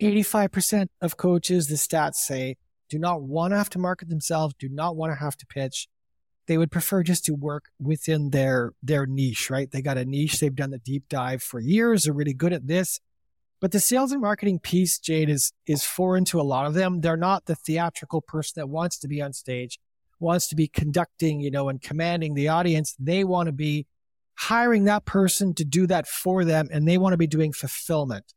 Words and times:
85% 0.00 0.88
of 1.00 1.16
coaches, 1.16 1.68
the 1.68 1.74
stats 1.74 2.16
say, 2.16 2.56
do 2.88 2.98
not 2.98 3.22
want 3.22 3.52
to 3.52 3.58
have 3.58 3.70
to 3.70 3.78
market 3.78 4.08
themselves, 4.08 4.54
do 4.58 4.68
not 4.68 4.96
want 4.96 5.12
to 5.12 5.16
have 5.16 5.36
to 5.36 5.46
pitch. 5.46 5.88
They 6.46 6.58
would 6.58 6.70
prefer 6.70 7.02
just 7.02 7.24
to 7.24 7.34
work 7.34 7.70
within 7.80 8.30
their 8.30 8.72
their 8.82 9.06
niche, 9.06 9.48
right? 9.48 9.70
They 9.70 9.80
got 9.80 9.96
a 9.96 10.04
niche, 10.04 10.40
they've 10.40 10.54
done 10.54 10.70
the 10.70 10.78
deep 10.78 11.08
dive 11.08 11.42
for 11.42 11.58
years, 11.58 12.04
they're 12.04 12.12
really 12.12 12.34
good 12.34 12.52
at 12.52 12.66
this. 12.66 13.00
But 13.60 13.72
the 13.72 13.80
sales 13.80 14.12
and 14.12 14.20
marketing 14.20 14.58
piece, 14.58 14.98
Jade, 14.98 15.30
is 15.30 15.52
is 15.66 15.84
foreign 15.84 16.26
to 16.26 16.40
a 16.40 16.42
lot 16.42 16.66
of 16.66 16.74
them. 16.74 17.00
They're 17.00 17.16
not 17.16 17.46
the 17.46 17.54
theatrical 17.54 18.20
person 18.20 18.60
that 18.60 18.68
wants 18.68 18.98
to 18.98 19.08
be 19.08 19.22
on 19.22 19.32
stage, 19.32 19.78
wants 20.20 20.48
to 20.48 20.56
be 20.56 20.68
conducting, 20.68 21.40
you 21.40 21.50
know, 21.50 21.70
and 21.70 21.80
commanding 21.80 22.34
the 22.34 22.48
audience. 22.48 22.94
They 22.98 23.24
want 23.24 23.46
to 23.46 23.52
be 23.52 23.86
hiring 24.36 24.84
that 24.84 25.06
person 25.06 25.54
to 25.54 25.64
do 25.64 25.86
that 25.86 26.06
for 26.06 26.44
them, 26.44 26.68
and 26.70 26.86
they 26.86 26.98
want 26.98 27.14
to 27.14 27.18
be 27.18 27.26
doing 27.26 27.52
fulfillment. 27.52 28.34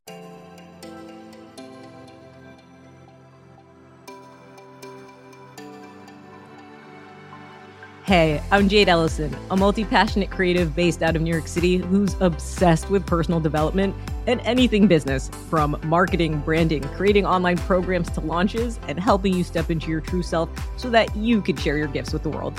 Hey, 8.07 8.41
I'm 8.51 8.69
Jade 8.69 8.87
Elysan, 8.87 9.37
a 9.51 9.57
multi 9.57 9.83
passionate 9.83 10.31
creative 10.31 10.73
based 10.73 11.03
out 11.03 11.17
of 11.17 11.21
New 11.21 11.29
York 11.29 11.45
City 11.45 11.75
who's 11.75 12.15
obsessed 12.21 12.89
with 12.89 13.05
personal 13.05 13.41
development 13.41 13.93
and 14.27 14.39
anything 14.45 14.87
business 14.87 15.29
from 15.49 15.77
marketing, 15.83 16.39
branding, 16.39 16.83
creating 16.83 17.25
online 17.25 17.57
programs 17.57 18.09
to 18.11 18.21
launches, 18.21 18.79
and 18.87 18.97
helping 18.97 19.33
you 19.33 19.43
step 19.43 19.69
into 19.69 19.91
your 19.91 19.99
true 19.99 20.23
self 20.23 20.49
so 20.77 20.89
that 20.89 21.13
you 21.17 21.41
can 21.41 21.57
share 21.57 21.77
your 21.77 21.89
gifts 21.89 22.13
with 22.13 22.23
the 22.23 22.29
world. 22.29 22.57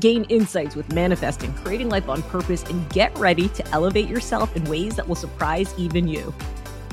Gain 0.00 0.24
insights 0.24 0.74
with 0.74 0.92
manifesting, 0.92 1.54
creating 1.54 1.88
life 1.88 2.08
on 2.08 2.20
purpose, 2.24 2.64
and 2.64 2.90
get 2.90 3.16
ready 3.16 3.46
to 3.50 3.68
elevate 3.68 4.08
yourself 4.08 4.56
in 4.56 4.64
ways 4.64 4.96
that 4.96 5.06
will 5.06 5.14
surprise 5.14 5.72
even 5.78 6.08
you. 6.08 6.34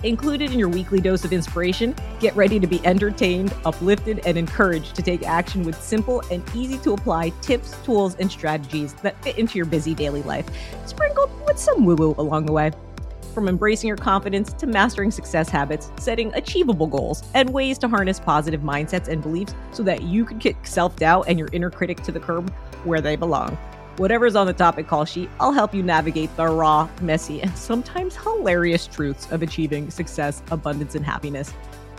Included 0.03 0.51
in 0.51 0.59
your 0.59 0.69
weekly 0.69 1.01
dose 1.01 1.25
of 1.25 1.33
inspiration, 1.33 1.95
get 2.19 2.35
ready 2.35 2.59
to 2.59 2.67
be 2.67 2.85
entertained, 2.85 3.53
uplifted, 3.65 4.21
and 4.27 4.37
encouraged 4.37 4.95
to 4.95 5.01
take 5.01 5.23
action 5.23 5.63
with 5.63 5.81
simple 5.81 6.21
and 6.29 6.43
easy 6.55 6.77
to 6.79 6.93
apply 6.93 7.29
tips, 7.41 7.75
tools, 7.83 8.15
and 8.19 8.31
strategies 8.31 8.93
that 8.95 9.21
fit 9.23 9.39
into 9.39 9.57
your 9.57 9.65
busy 9.65 9.95
daily 9.95 10.21
life, 10.21 10.45
sprinkled 10.85 11.31
with 11.47 11.57
some 11.57 11.83
woo 11.83 11.95
woo 11.95 12.15
along 12.19 12.45
the 12.45 12.51
way. 12.51 12.71
From 13.33 13.47
embracing 13.47 13.87
your 13.87 13.97
confidence 13.97 14.53
to 14.53 14.67
mastering 14.67 15.09
success 15.09 15.49
habits, 15.49 15.91
setting 15.97 16.31
achievable 16.35 16.87
goals, 16.87 17.23
and 17.33 17.49
ways 17.49 17.79
to 17.79 17.87
harness 17.87 18.19
positive 18.19 18.61
mindsets 18.61 19.07
and 19.07 19.21
beliefs 19.21 19.55
so 19.71 19.81
that 19.81 20.03
you 20.03 20.25
can 20.25 20.37
kick 20.37 20.57
self 20.67 20.95
doubt 20.95 21.25
and 21.27 21.39
your 21.39 21.49
inner 21.53 21.71
critic 21.71 22.03
to 22.03 22.11
the 22.11 22.19
curb 22.19 22.51
where 22.83 23.01
they 23.01 23.15
belong. 23.15 23.57
Whatever's 23.97 24.35
on 24.35 24.45
the 24.45 24.53
topic 24.53 24.87
call 24.87 25.05
sheet, 25.05 25.27
I'll 25.39 25.51
help 25.51 25.73
you 25.73 25.81
navigate 25.81 26.35
the 26.37 26.45
raw, 26.45 26.87
messy, 27.01 27.41
and 27.41 27.57
sometimes 27.57 28.15
hilarious 28.15 28.85
truths 28.85 29.27
of 29.31 29.41
achieving 29.41 29.89
success, 29.89 30.43
abundance, 30.51 30.93
and 30.93 31.03
happiness, 31.03 31.51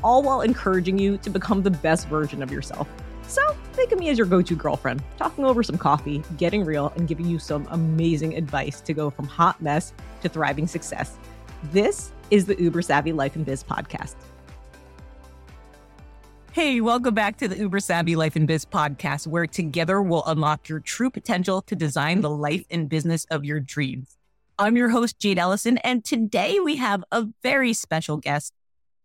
all 0.04 0.22
while 0.22 0.42
encouraging 0.42 0.96
you 0.96 1.18
to 1.18 1.28
become 1.28 1.60
the 1.60 1.72
best 1.72 2.06
version 2.06 2.40
of 2.40 2.52
yourself. 2.52 2.88
So, 3.26 3.42
think 3.72 3.90
of 3.90 3.98
me 3.98 4.10
as 4.10 4.16
your 4.16 4.28
go 4.28 4.40
to 4.40 4.54
girlfriend, 4.54 5.02
talking 5.16 5.44
over 5.44 5.64
some 5.64 5.76
coffee, 5.76 6.22
getting 6.36 6.64
real, 6.64 6.92
and 6.94 7.08
giving 7.08 7.26
you 7.26 7.40
some 7.40 7.66
amazing 7.72 8.36
advice 8.36 8.80
to 8.82 8.94
go 8.94 9.10
from 9.10 9.26
hot 9.26 9.60
mess 9.60 9.92
to 10.22 10.28
thriving 10.28 10.68
success. 10.68 11.18
This 11.72 12.12
is 12.30 12.46
the 12.46 12.56
Uber 12.62 12.80
Savvy 12.80 13.12
Life 13.12 13.34
and 13.34 13.44
Biz 13.44 13.64
podcast. 13.64 14.14
Hey, 16.58 16.80
welcome 16.80 17.14
back 17.14 17.36
to 17.36 17.46
the 17.46 17.56
Uber 17.56 17.78
Savvy 17.78 18.16
Life 18.16 18.34
and 18.34 18.44
Biz 18.44 18.64
podcast, 18.64 19.28
where 19.28 19.46
together 19.46 20.02
we'll 20.02 20.24
unlock 20.26 20.68
your 20.68 20.80
true 20.80 21.08
potential 21.08 21.62
to 21.62 21.76
design 21.76 22.20
the 22.20 22.30
life 22.30 22.64
and 22.68 22.88
business 22.88 23.24
of 23.30 23.44
your 23.44 23.60
dreams. 23.60 24.18
I'm 24.58 24.76
your 24.76 24.88
host, 24.88 25.20
Jade 25.20 25.38
Elysan, 25.38 25.78
and 25.84 26.04
today 26.04 26.58
we 26.58 26.74
have 26.74 27.04
a 27.12 27.28
very 27.44 27.72
special 27.72 28.16
guest, 28.16 28.54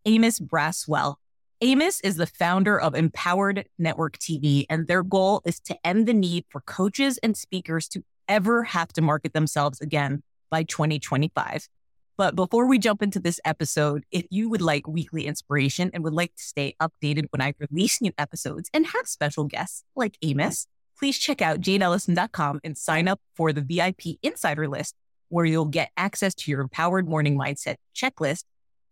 Amos 0.03 0.39
Bracewell. 0.39 1.19
Amos 1.61 2.01
is 2.01 2.15
the 2.15 2.25
founder 2.25 2.81
of 2.81 2.95
Empowered 2.95 3.67
Network 3.77 4.17
TV, 4.17 4.65
and 4.67 4.87
their 4.87 5.03
goal 5.03 5.43
is 5.45 5.59
to 5.59 5.77
end 5.85 6.07
the 6.07 6.13
need 6.15 6.45
for 6.49 6.61
coaches 6.61 7.19
and 7.21 7.37
speakers 7.37 7.87
to 7.89 8.03
ever 8.27 8.63
have 8.63 8.91
to 8.93 9.01
market 9.03 9.33
themselves 9.33 9.79
again 9.79 10.23
by 10.49 10.63
2025. 10.63 11.69
But 12.15 12.35
before 12.35 12.67
we 12.67 12.77
jump 12.77 13.01
into 13.01 13.19
this 13.19 13.39
episode, 13.43 14.03
if 14.11 14.25
you 14.29 14.47
would 14.49 14.61
like 14.61 14.87
weekly 14.87 15.25
inspiration 15.25 15.89
and 15.93 16.03
would 16.03 16.13
like 16.13 16.35
to 16.35 16.43
stay 16.43 16.75
updated 16.79 17.25
when 17.31 17.41
I 17.41 17.55
release 17.57 18.01
new 18.01 18.11
episodes 18.19 18.69
and 18.71 18.85
have 18.85 19.07
special 19.07 19.45
guests 19.45 19.83
like 19.95 20.17
Amos, 20.21 20.67
please 20.97 21.17
check 21.17 21.41
out 21.41 21.59
jadeelysan.com 21.59 22.59
and 22.63 22.77
sign 22.77 23.07
up 23.07 23.19
for 23.35 23.51
the 23.51 23.61
VIP 23.61 24.19
insider 24.21 24.67
list 24.67 24.95
where 25.29 25.45
you'll 25.45 25.65
get 25.65 25.89
access 25.97 26.35
to 26.35 26.51
your 26.51 26.61
empowered 26.61 27.09
morning 27.09 27.35
mindset 27.35 27.77
checklist, 27.95 28.43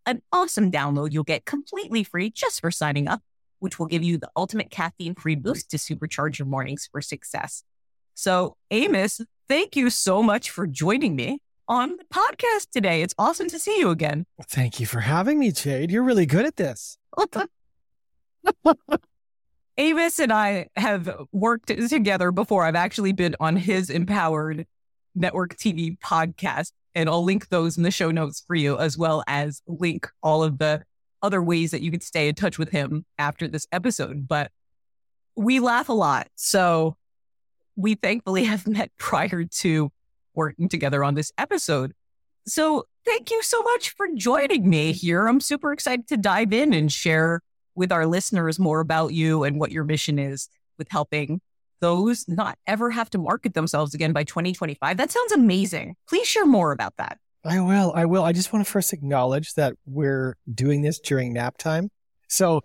an 0.08 0.24
awesome 0.32 0.72
download 0.72 1.12
you'll 1.12 1.24
get 1.24 1.46
completely 1.46 2.04
free 2.04 2.32
just 2.32 2.60
for 2.60 2.72
signing 2.72 3.08
up, 3.08 3.22
which 3.60 3.78
will 3.78 3.86
give 3.86 4.02
you 4.04 4.18
the 4.18 4.32
ultimate 4.36 4.72
caffeine 4.72 5.14
free 5.14 5.36
boost 5.36 5.70
to 5.70 5.78
supercharge 5.78 6.40
your 6.40 6.48
mornings 6.48 6.90
for 6.92 7.04
success. 7.04 7.64
So, 8.16 8.58
Amos, 8.72 9.22
thank 9.48 9.76
you 9.76 9.92
so 9.92 10.24
much 10.24 10.50
for 10.50 10.66
joining 10.66 11.16
me 11.16 11.40
on 11.68 11.98
the 11.98 12.06
podcast 12.14 12.70
today. 12.72 13.02
It's 13.02 13.16
awesome 13.18 13.50
to 13.50 13.60
see 13.60 13.80
you 13.80 13.90
again. 13.90 14.26
Thank 14.48 14.80
you 14.80 14.86
for 14.86 15.02
having 15.02 15.40
me, 15.40 15.52
Jade. 15.52 15.92
You're 15.92 16.04
really 16.04 16.26
good 16.26 16.46
at 16.46 16.58
this. 16.58 16.98
Amos 19.78 20.20
and 20.20 20.34
I 20.34 20.68
have 20.76 21.26
worked 21.32 21.68
together 21.68 22.32
before. 22.32 22.66
I've 22.66 22.76
actually 22.76 23.14
been 23.14 23.36
on 23.40 23.56
his 23.56 23.90
Empowered 23.90 24.66
Network 25.16 25.56
TV 25.56 25.98
podcast, 26.00 26.72
and 26.94 27.10
I'll 27.10 27.24
link 27.24 27.50
those 27.50 27.78
in 27.78 27.84
the 27.84 27.92
show 27.92 28.12
notes 28.12 28.44
for 28.46 28.56
you, 28.56 28.78
as 28.78 28.98
well 28.98 29.24
as 29.28 29.62
link 29.68 30.08
all 30.22 30.44
of 30.44 30.58
the 30.58 30.84
other 31.22 31.42
ways 31.42 31.72
that 31.72 31.82
you 31.82 31.92
could 31.92 32.04
stay 32.04 32.28
in 32.28 32.36
touch 32.36 32.58
with 32.58 32.70
him 32.70 33.06
after 33.18 33.48
this 33.48 33.68
episode. 33.72 34.28
But 34.28 34.52
we 35.36 35.60
laugh 35.60 35.90
a 35.90 35.94
lot. 35.94 36.28
So 36.36 36.96
we 37.76 37.96
thankfully 37.96 38.44
have 38.46 38.68
met 38.68 38.92
prior 38.98 39.46
to 39.46 39.92
working 40.36 40.70
together 40.70 41.04
on 41.04 41.16
this 41.16 41.32
episode. 41.38 41.94
So 42.48 42.86
thank 43.06 43.32
you 43.32 43.42
so 43.44 43.62
much 43.62 43.92
for 43.92 44.08
joining 44.16 44.70
me 44.70 44.92
here. 44.94 45.28
I'm 45.28 45.40
super 45.40 45.72
excited 45.72 46.08
to 46.10 46.18
dive 46.18 46.54
in 46.54 46.74
and 46.74 46.92
share 46.92 47.42
with 47.76 47.92
our 47.92 48.06
listeners 48.06 48.60
more 48.60 48.80
about 48.80 49.14
you 49.14 49.44
and 49.44 49.60
what 49.60 49.72
your 49.72 49.84
mission 49.84 50.20
is 50.20 50.50
with 50.78 50.90
helping 50.90 51.42
those 51.82 52.26
not 52.28 52.58
ever 52.68 52.92
have 52.92 53.10
to 53.10 53.18
market 53.18 53.54
themselves 53.54 53.94
again 53.94 54.14
by 54.14 54.24
2025. 54.24 54.98
That 54.98 55.12
sounds 55.12 55.32
amazing. 55.32 55.96
Please 56.08 56.28
share 56.28 56.46
more 56.46 56.72
about 56.72 56.96
that. 56.98 57.18
I 57.44 57.60
will. 57.60 57.92
I 57.96 58.06
will. 58.06 58.24
I 58.24 58.34
just 58.34 58.54
want 58.54 58.66
to 58.66 58.72
first 58.72 58.94
acknowledge 58.94 59.56
that 59.56 59.74
we're 59.86 60.38
doing 60.54 60.84
this 60.84 61.00
during 61.00 61.34
nap 61.34 61.58
time. 61.58 61.90
So 62.28 62.62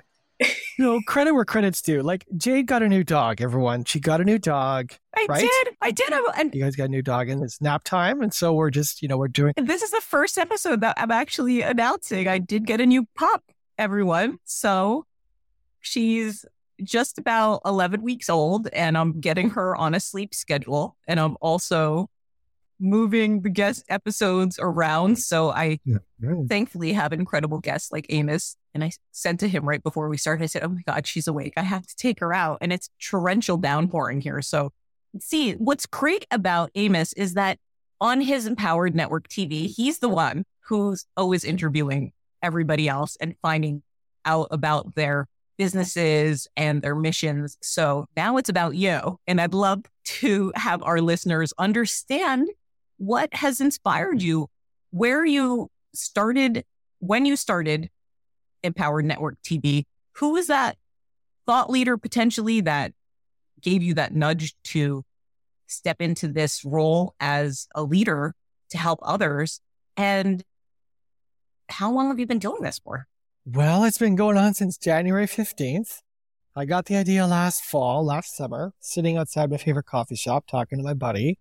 you 0.78 0.84
know, 0.84 1.00
credit 1.06 1.32
where 1.32 1.44
credit's 1.44 1.80
due. 1.80 2.02
Like 2.02 2.26
Jade 2.36 2.66
got 2.66 2.82
a 2.82 2.88
new 2.88 3.02
dog, 3.02 3.40
everyone. 3.40 3.84
She 3.84 3.98
got 4.00 4.20
a 4.20 4.24
new 4.24 4.38
dog. 4.38 4.92
I 5.14 5.26
right? 5.28 5.40
did. 5.40 5.76
I 5.80 5.90
did. 5.90 6.12
And 6.36 6.54
you 6.54 6.62
guys 6.62 6.76
got 6.76 6.84
a 6.84 6.88
new 6.88 7.02
dog 7.02 7.28
and 7.28 7.42
it's 7.42 7.60
nap 7.60 7.84
time. 7.84 8.20
And 8.20 8.32
so 8.32 8.52
we're 8.52 8.70
just, 8.70 9.00
you 9.00 9.08
know, 9.08 9.16
we're 9.16 9.28
doing. 9.28 9.54
And 9.56 9.68
this 9.68 9.82
is 9.82 9.90
the 9.90 10.00
first 10.00 10.36
episode 10.36 10.82
that 10.82 10.94
I'm 10.98 11.10
actually 11.10 11.62
announcing. 11.62 12.28
I 12.28 12.38
did 12.38 12.66
get 12.66 12.80
a 12.80 12.86
new 12.86 13.06
pup, 13.16 13.42
everyone. 13.78 14.38
So 14.44 15.06
she's 15.80 16.44
just 16.82 17.16
about 17.16 17.62
11 17.64 18.02
weeks 18.02 18.28
old 18.28 18.68
and 18.68 18.98
I'm 18.98 19.20
getting 19.20 19.50
her 19.50 19.74
on 19.74 19.94
a 19.94 20.00
sleep 20.00 20.34
schedule. 20.34 20.96
And 21.08 21.18
I'm 21.18 21.36
also 21.40 22.10
moving 22.78 23.42
the 23.42 23.50
guest 23.50 23.84
episodes 23.88 24.58
around. 24.60 25.18
So 25.18 25.50
I 25.50 25.78
yeah. 25.84 25.98
thankfully 26.48 26.92
have 26.92 27.12
incredible 27.12 27.58
guests 27.58 27.90
like 27.90 28.06
Amos. 28.08 28.56
And 28.74 28.84
I 28.84 28.92
sent 29.12 29.40
to 29.40 29.48
him 29.48 29.66
right 29.66 29.82
before 29.82 30.08
we 30.08 30.16
started, 30.16 30.44
I 30.44 30.46
said, 30.46 30.62
Oh 30.62 30.68
my 30.68 30.82
God, 30.86 31.06
she's 31.06 31.26
awake. 31.26 31.54
I 31.56 31.62
have 31.62 31.86
to 31.86 31.96
take 31.96 32.20
her 32.20 32.34
out. 32.34 32.58
And 32.60 32.72
it's 32.72 32.90
torrential 33.00 33.56
downpouring 33.56 34.20
here. 34.20 34.42
So 34.42 34.72
see, 35.20 35.52
what's 35.54 35.86
great 35.86 36.26
about 36.30 36.70
Amos 36.74 37.12
is 37.14 37.34
that 37.34 37.58
on 38.00 38.20
his 38.20 38.46
Empowered 38.46 38.94
Network 38.94 39.28
TV, 39.28 39.66
he's 39.74 39.98
the 40.00 40.08
one 40.08 40.44
who's 40.60 41.06
always 41.16 41.44
interviewing 41.44 42.12
everybody 42.42 42.88
else 42.88 43.16
and 43.20 43.34
finding 43.40 43.82
out 44.24 44.48
about 44.50 44.94
their 44.94 45.26
businesses 45.56 46.48
and 46.56 46.82
their 46.82 46.94
missions. 46.94 47.56
So 47.62 48.06
now 48.16 48.36
it's 48.36 48.50
about 48.50 48.74
you. 48.74 49.18
And 49.26 49.40
I'd 49.40 49.54
love 49.54 49.84
to 50.04 50.52
have 50.54 50.82
our 50.82 51.00
listeners 51.00 51.52
understand 51.58 52.48
what 52.98 53.32
has 53.34 53.60
inspired 53.60 54.22
you, 54.22 54.48
where 54.90 55.24
you 55.24 55.70
started, 55.94 56.64
when 56.98 57.26
you 57.26 57.36
started 57.36 57.90
Empowered 58.62 59.04
Network 59.04 59.36
TV, 59.42 59.84
who 60.12 60.32
was 60.32 60.46
that 60.46 60.76
thought 61.46 61.70
leader 61.70 61.96
potentially 61.96 62.60
that 62.62 62.92
gave 63.60 63.82
you 63.82 63.94
that 63.94 64.14
nudge 64.14 64.54
to 64.64 65.04
step 65.66 66.00
into 66.00 66.28
this 66.28 66.64
role 66.64 67.14
as 67.20 67.68
a 67.74 67.82
leader 67.82 68.34
to 68.70 68.78
help 68.78 68.98
others? 69.02 69.60
And 69.96 70.42
how 71.68 71.92
long 71.92 72.08
have 72.08 72.18
you 72.18 72.26
been 72.26 72.38
doing 72.38 72.62
this 72.62 72.78
for? 72.78 73.06
Well, 73.44 73.84
it's 73.84 73.98
been 73.98 74.16
going 74.16 74.36
on 74.36 74.54
since 74.54 74.76
January 74.76 75.26
15th. 75.26 76.00
I 76.56 76.64
got 76.64 76.86
the 76.86 76.96
idea 76.96 77.26
last 77.26 77.64
fall, 77.64 78.04
last 78.04 78.34
summer, 78.34 78.72
sitting 78.80 79.18
outside 79.18 79.50
my 79.50 79.58
favorite 79.58 79.86
coffee 79.86 80.16
shop 80.16 80.46
talking 80.46 80.78
to 80.78 80.84
my 80.84 80.94
buddy. 80.94 81.38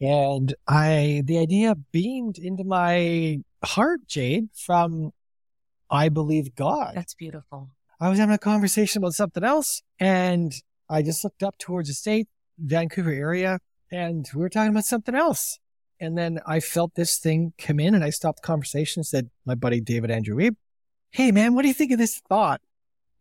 And 0.00 0.54
I, 0.66 1.22
the 1.24 1.38
idea 1.38 1.74
beamed 1.74 2.38
into 2.38 2.64
my 2.64 3.40
heart, 3.64 4.06
Jade, 4.06 4.48
from 4.54 5.12
I 5.90 6.08
believe 6.08 6.54
God. 6.54 6.92
That's 6.94 7.14
beautiful. 7.14 7.70
I 8.00 8.08
was 8.08 8.18
having 8.18 8.34
a 8.34 8.38
conversation 8.38 9.02
about 9.02 9.14
something 9.14 9.42
else 9.42 9.82
and 9.98 10.54
I 10.88 11.02
just 11.02 11.24
looked 11.24 11.42
up 11.42 11.58
towards 11.58 11.88
the 11.88 11.94
state, 11.94 12.28
Vancouver 12.58 13.10
area, 13.10 13.58
and 13.90 14.26
we 14.34 14.40
were 14.40 14.48
talking 14.48 14.70
about 14.70 14.84
something 14.84 15.14
else. 15.14 15.58
And 16.00 16.16
then 16.16 16.38
I 16.46 16.60
felt 16.60 16.94
this 16.94 17.18
thing 17.18 17.54
come 17.58 17.80
in 17.80 17.94
and 17.94 18.04
I 18.04 18.10
stopped 18.10 18.42
the 18.42 18.46
conversation 18.46 19.00
and 19.00 19.06
said, 19.06 19.30
my 19.44 19.54
buddy 19.56 19.80
David 19.80 20.10
Andrew 20.10 20.36
Wiebe, 20.36 20.56
Hey 21.10 21.32
man, 21.32 21.54
what 21.54 21.62
do 21.62 21.68
you 21.68 21.74
think 21.74 21.90
of 21.90 21.98
this 21.98 22.20
thought? 22.28 22.60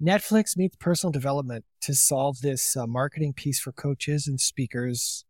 Netflix 0.01 0.55
meets 0.55 0.75
personal 0.75 1.11
development 1.11 1.65
to 1.81 1.95
solve 1.95 2.41
this 2.41 2.77
uh, 2.77 2.85
marketing 2.85 3.33
piece 3.33 3.59
for 3.59 3.71
coaches 3.71 4.27
and 4.27 4.39
speakers 4.39 5.25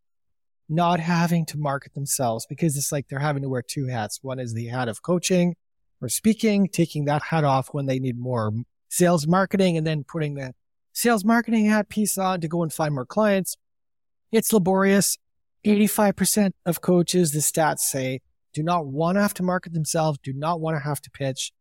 not 0.70 1.00
having 1.00 1.46
to 1.48 1.58
market 1.58 1.94
themselves 1.94 2.46
because 2.48 2.78
it's 2.78 2.92
like 2.92 3.08
they're 3.08 3.20
having 3.20 3.44
to 3.44 3.50
wear 3.50 3.62
two 3.62 3.88
hats. 3.88 4.20
One 4.22 4.40
is 4.40 4.54
the 4.54 4.68
hat 4.68 4.90
of 4.90 5.02
coaching 5.02 5.56
or 6.02 6.10
speaking, 6.10 6.68
taking 6.68 7.06
that 7.06 7.24
hat 7.24 7.44
off 7.44 7.70
when 7.72 7.86
they 7.86 8.00
need 8.00 8.20
more 8.20 8.52
sales 8.90 9.28
marketing 9.28 9.78
and 9.78 9.86
then 9.86 10.04
putting 10.04 10.36
the 10.36 10.54
sales 10.94 11.24
marketing 11.24 11.66
hat 11.66 11.90
piece 11.90 12.18
on 12.18 12.42
to 12.42 12.48
go 12.48 12.64
and 12.64 12.74
find 12.74 12.94
more 12.94 13.06
clients. 13.06 13.56
It's 14.32 14.52
laborious. 14.52 15.18
85% 15.66 16.52
of 16.66 16.82
coaches, 16.82 17.32
the 17.32 17.40
stats 17.40 17.80
say, 17.80 18.22
do 18.54 18.64
not 18.64 18.88
want 18.88 19.18
to 19.18 19.22
have 19.22 19.34
to 19.36 19.44
market 19.44 19.74
themselves, 19.74 20.20
do 20.24 20.34
not 20.34 20.62
want 20.62 20.78
to 20.78 20.84
have 20.84 21.02
to 21.02 21.12
pitch. 21.12 21.52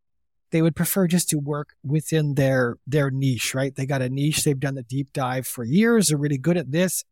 They 0.51 0.61
would 0.61 0.75
prefer 0.75 1.07
just 1.07 1.29
to 1.29 1.39
work 1.39 1.73
within 1.83 2.35
their, 2.35 2.77
their 2.87 3.11
niche, 3.11 3.53
right? 3.53 3.75
They 3.75 3.85
got 3.85 4.01
a 4.01 4.07
niche. 4.07 4.43
They've 4.45 4.59
done 4.59 4.75
the 4.75 4.83
deep 4.83 5.11
dive 5.11 5.45
for 5.45 5.65
years. 5.65 6.07
They're 6.07 6.17
really 6.17 6.37
good 6.37 6.55
at 6.55 6.71
this. 6.71 7.03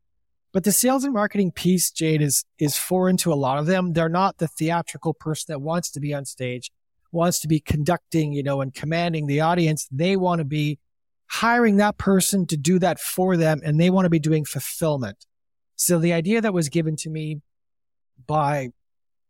But 0.56 0.64
the 0.64 0.72
sales 0.72 1.04
and 1.04 1.14
marketing 1.14 1.52
piece, 1.52 1.92
Jade, 1.92 2.22
is, 2.22 2.46
is 2.60 2.78
foreign 2.78 3.18
to 3.18 3.34
a 3.34 3.36
lot 3.36 3.58
of 3.58 3.66
them. 3.66 3.92
They're 3.92 4.08
not 4.08 4.38
the 4.38 4.48
theatrical 4.48 5.14
person 5.14 5.52
that 5.52 5.60
wants 5.60 5.92
to 5.92 6.00
be 6.00 6.14
on 6.14 6.24
stage, 6.24 6.72
wants 7.12 7.42
to 7.42 7.50
be 7.50 7.60
conducting, 7.60 8.32
you 8.32 8.42
know, 8.42 8.62
and 8.62 8.74
commanding 8.74 9.28
the 9.28 9.42
audience. 9.42 9.86
They 9.92 10.16
want 10.16 10.40
to 10.40 10.46
be 10.46 10.80
hiring 11.28 11.76
that 11.76 11.98
person 11.98 12.48
to 12.48 12.56
do 12.56 12.80
that 12.80 13.02
for 13.02 13.36
them 13.36 13.60
and 13.66 13.82
they 13.82 13.90
want 13.90 14.06
to 14.06 14.10
be 14.10 14.18
doing 14.18 14.46
fulfillment. 14.46 15.26
So 15.76 16.00
the 16.00 16.14
idea 16.14 16.40
that 16.40 16.54
was 16.54 16.70
given 16.70 16.96
to 17.00 17.10
me 17.10 17.42
by 18.26 18.70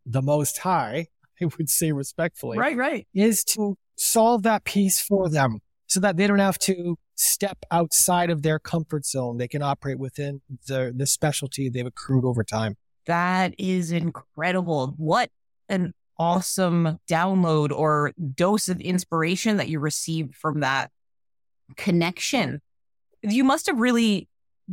the 0.05 0.21
most 0.21 0.59
high, 0.59 1.07
I 1.41 1.45
would 1.57 1.71
say 1.71 1.91
respectfully, 1.91 2.59
right, 2.59 2.77
right, 2.77 3.07
is 3.15 3.43
to 3.45 3.79
solve 3.95 4.43
that 4.43 4.63
piece 4.63 5.01
for 5.01 5.27
them 5.27 5.61
so 5.95 6.01
that 6.01 6.17
they 6.17 6.27
don't 6.27 6.39
have 6.39 6.59
to 6.59 6.97
step 7.15 7.57
outside 7.71 8.29
of 8.29 8.41
their 8.41 8.59
comfort 8.59 9.05
zone. 9.05 9.37
They 9.37 9.47
can 9.47 9.61
operate 9.61 9.97
within 9.97 10.41
the, 10.67 10.93
the 10.93 11.05
specialty 11.05 11.69
they've 11.69 11.85
accrued 11.85 12.25
over 12.25 12.43
time. 12.43 12.75
That 13.05 13.55
is 13.57 13.93
incredible. 13.93 14.93
What 14.97 15.29
an 15.69 15.93
awesome 16.19 16.99
download 17.09 17.71
or 17.71 18.11
dose 18.35 18.67
of 18.67 18.81
inspiration 18.81 19.55
that 19.55 19.69
you 19.69 19.79
received 19.79 20.35
from 20.35 20.59
that 20.59 20.91
connection. 21.77 22.61
You 23.21 23.45
must 23.45 23.67
have 23.67 23.79
really 23.79 24.27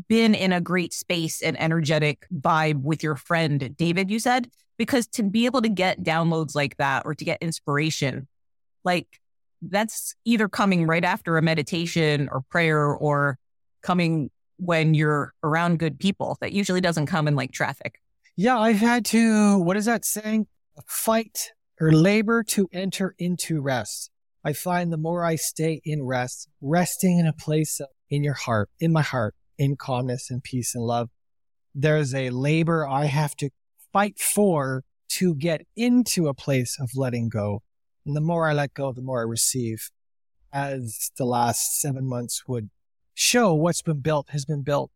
been 0.08 0.34
in 0.34 0.52
a 0.52 0.60
great 0.60 0.92
space 0.92 1.40
and 1.40 1.60
energetic 1.60 2.26
vibe 2.34 2.82
with 2.82 3.04
your 3.04 3.14
friend, 3.14 3.76
David, 3.76 4.10
you 4.10 4.18
said, 4.18 4.50
because 4.76 5.06
to 5.06 5.22
be 5.22 5.46
able 5.46 5.62
to 5.62 5.68
get 5.68 6.02
downloads 6.02 6.56
like 6.56 6.78
that 6.78 7.02
or 7.04 7.14
to 7.14 7.24
get 7.24 7.38
inspiration, 7.40 8.26
like 8.84 9.20
that's 9.62 10.14
either 10.24 10.48
coming 10.48 10.86
right 10.86 11.04
after 11.04 11.36
a 11.38 11.42
meditation 11.42 12.28
or 12.30 12.42
prayer 12.50 12.86
or 12.86 13.38
coming 13.82 14.30
when 14.58 14.94
you're 14.94 15.32
around 15.42 15.78
good 15.78 15.98
people. 15.98 16.36
That 16.40 16.52
usually 16.52 16.80
doesn't 16.80 17.06
come 17.06 17.28
in 17.28 17.36
like 17.36 17.52
traffic. 17.52 18.00
Yeah, 18.36 18.58
I've 18.58 18.76
had 18.76 19.04
to, 19.06 19.58
what 19.58 19.76
is 19.76 19.84
that 19.84 20.04
saying? 20.04 20.46
Fight 20.86 21.52
or 21.80 21.92
labor 21.92 22.42
to 22.44 22.68
enter 22.72 23.14
into 23.18 23.60
rest. 23.60 24.10
I 24.44 24.52
find 24.52 24.92
the 24.92 24.96
more 24.96 25.24
I 25.24 25.36
stay 25.36 25.80
in 25.84 26.02
rest, 26.02 26.48
resting 26.60 27.18
in 27.18 27.26
a 27.26 27.32
place 27.32 27.80
in 28.10 28.24
your 28.24 28.34
heart, 28.34 28.70
in 28.80 28.92
my 28.92 29.02
heart, 29.02 29.34
in 29.58 29.76
calmness 29.76 30.30
and 30.30 30.42
peace 30.42 30.74
and 30.74 30.84
love, 30.84 31.08
there's 31.74 32.14
a 32.14 32.30
labor 32.30 32.86
I 32.86 33.04
have 33.04 33.36
to 33.36 33.50
fight 33.92 34.18
for 34.18 34.84
to 35.10 35.34
get 35.34 35.62
into 35.76 36.28
a 36.28 36.34
place 36.34 36.78
of 36.80 36.90
letting 36.96 37.28
go. 37.28 37.62
And 38.04 38.16
the 38.16 38.20
more 38.20 38.48
I 38.48 38.52
let 38.52 38.74
go, 38.74 38.92
the 38.92 39.02
more 39.02 39.20
I 39.20 39.24
receive. 39.24 39.90
As 40.52 41.10
the 41.16 41.24
last 41.24 41.80
seven 41.80 42.06
months 42.06 42.46
would 42.46 42.70
show, 43.14 43.54
what's 43.54 43.82
been 43.82 44.00
built 44.00 44.30
has 44.30 44.44
been 44.44 44.62
built 44.62 44.90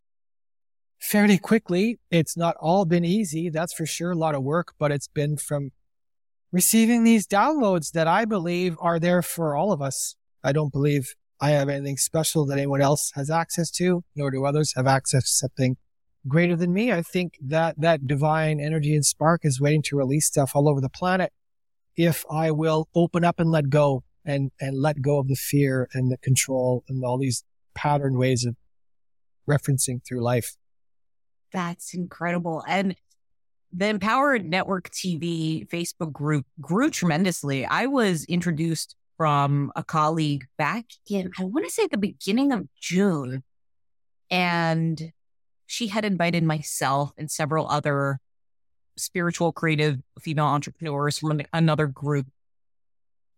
fairly 0.99 1.39
quickly. 1.39 1.99
It's 2.11 2.37
not 2.37 2.57
all 2.61 2.85
been 2.85 3.05
easy. 3.05 3.49
That's 3.49 3.73
for 3.73 3.87
sure. 3.87 4.13
A 4.13 4.17
lot 4.17 4.35
of 4.35 4.43
work, 4.43 4.75
but 4.79 4.93
it's 4.93 5.09
been 5.09 5.37
from 5.37 5.71
receiving 6.53 7.05
these 7.05 7.27
downloads 7.27 7.93
that 7.93 8.07
I 8.07 8.25
believe 8.25 8.77
are 8.81 8.99
there 8.99 9.23
for 9.23 9.57
all 9.57 9.73
of 9.73 9.81
us. 9.81 10.17
I 10.45 10.53
don't 10.53 10.73
believe 10.73 11.15
I 11.41 11.51
have 11.51 11.69
anything 11.69 11.97
special 11.97 12.47
that 12.47 12.59
anyone 12.59 12.81
else 12.81 13.13
has 13.15 13.31
access 13.31 13.71
to, 13.73 14.05
nor 14.15 14.31
do 14.31 14.45
others 14.45 14.75
have 14.75 14.87
access 14.87 15.25
to 15.25 15.37
something 15.37 15.77
greater 16.29 16.57
than 16.57 16.73
me. 16.73 16.93
I 16.93 17.03
think 17.03 17.39
that 17.43 17.81
that 17.81 18.07
divine 18.07 18.59
energy 18.59 18.95
and 18.95 19.05
spark 19.05 19.43
is 19.45 19.61
waiting 19.61 19.83
to 19.83 19.97
release 19.97 20.27
stuff 20.27 20.53
all 20.55 20.69
over 20.69 20.81
the 20.81 20.89
planet 20.89 21.33
if 21.97 22.25
I 22.31 22.51
will 22.51 22.89
open 22.95 23.25
up 23.25 23.41
and 23.41 23.51
let 23.51 23.71
go 23.71 24.05
and, 24.25 24.51
and 24.61 24.77
let 24.77 25.01
go 25.01 25.19
of 25.19 25.29
the 25.29 25.37
fear 25.37 25.89
and 25.95 26.11
the 26.11 26.19
control 26.19 26.85
and 26.89 27.05
all 27.05 27.19
these 27.19 27.45
patterned 27.75 28.19
ways 28.19 28.45
of 28.45 28.57
referencing 29.49 30.05
through 30.07 30.23
life. 30.23 30.57
That's 31.53 31.95
incredible. 31.95 32.65
And 32.67 32.97
the 33.73 33.89
Empowered 33.89 34.45
Network 34.45 34.91
TV 34.91 35.67
Facebook 35.69 36.13
group 36.13 36.47
grew 36.61 36.91
tremendously. 36.91 37.65
I 37.65 37.87
was 37.87 38.25
introduced 38.25 38.97
from 39.17 39.73
a 39.77 39.83
colleague 39.83 40.47
back 40.59 40.87
in, 41.09 41.31
I 41.39 41.45
want 41.45 41.67
to 41.67 41.73
say 41.73 41.87
the 41.87 41.97
beginning 41.97 42.53
of 42.53 42.69
June. 42.81 43.43
And 44.31 45.13
she 45.67 45.89
had 45.89 46.05
invited 46.05 46.43
myself 46.43 47.13
and 47.17 47.31
several 47.31 47.69
other 47.69 48.19
spiritual, 48.97 49.53
creative 49.53 49.99
female 50.21 50.47
entrepreneurs 50.47 51.19
from 51.19 51.41
another 51.53 51.87
group. 51.87 52.27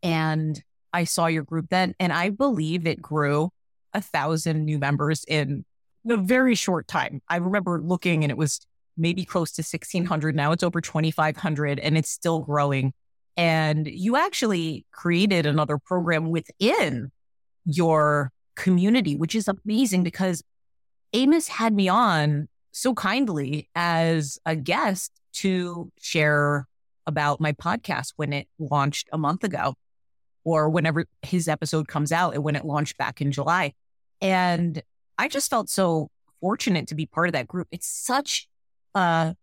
And 0.03 0.63
I 0.93 1.05
saw 1.05 1.27
your 1.27 1.43
group 1.43 1.67
then, 1.71 1.95
and 1.99 2.13
I 2.13 2.31
believe 2.31 2.87
it 2.87 3.03
grew 3.03 3.51
a 3.93 4.01
thousand 4.01 4.65
new 4.65 4.79
members 4.79 5.25
in 5.27 5.65
a 6.09 6.17
very 6.17 6.55
short 6.55 6.89
time. 6.89 7.21
I 7.29 7.37
remember 7.37 7.81
looking 7.81 8.25
and 8.25 8.31
it 8.31 8.37
was 8.37 8.61
maybe 8.97 9.25
close 9.25 9.53
to 9.53 9.61
1600. 9.61 10.35
Now 10.35 10.53
it's 10.53 10.63
over 10.63 10.81
2500 10.81 11.79
and 11.79 11.97
it's 11.99 12.11
still 12.11 12.41
growing. 12.41 12.93
And 13.37 13.87
you 13.87 14.17
actually 14.17 14.85
created 14.93 15.47
another 15.47 15.79
program 15.79 16.31
within 16.31 17.13
your 17.65 18.33
community, 18.57 19.17
which 19.17 19.35
is 19.35 19.49
amazing 19.49 20.03
because 20.03 20.43
Amos 21.13 21.49
had 21.49 21.73
me 21.73 21.89
on 21.89 22.49
so 22.73 22.95
kindly 22.95 23.69
as 23.75 24.39
a 24.45 24.57
guest 24.57 25.13
to 25.39 25.91
share 26.01 26.67
about 27.07 27.41
my 27.41 27.53
podcast 27.53 28.13
when 28.17 28.33
it 28.33 28.49
launched 28.59 29.09
a 29.13 29.19
month 29.19 29.45
ago 29.45 29.75
or 30.45 30.69
whenever 30.69 31.07
his 31.23 31.49
episode 31.49 31.89
comes 31.89 32.13
out 32.13 32.35
and 32.35 32.45
when 32.45 32.57
it 32.57 32.65
launched 32.65 32.99
back 32.99 33.21
in 33.21 33.33
July. 33.33 33.73
And 34.21 34.83
I 35.17 35.29
just 35.29 35.51
felt 35.51 35.69
so 35.69 36.11
fortunate 36.41 36.89
to 36.89 36.95
be 36.95 37.07
part 37.07 37.29
of 37.29 37.33
that 37.33 37.49
group. 37.49 37.69
It's 37.71 37.87
such 37.87 38.49
a 38.95 39.35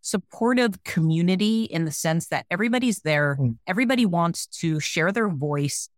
supportive 0.00 0.82
community 0.84 1.64
in 1.64 1.84
the 1.84 1.90
sense 1.90 2.28
that 2.28 2.46
everybody's 2.50 3.00
there. 3.00 3.36
Mm. 3.38 3.58
Everybody 3.66 4.06
wants 4.06 4.46
to 4.60 4.80
share 4.80 5.12
their 5.12 5.28
voice 5.28 5.88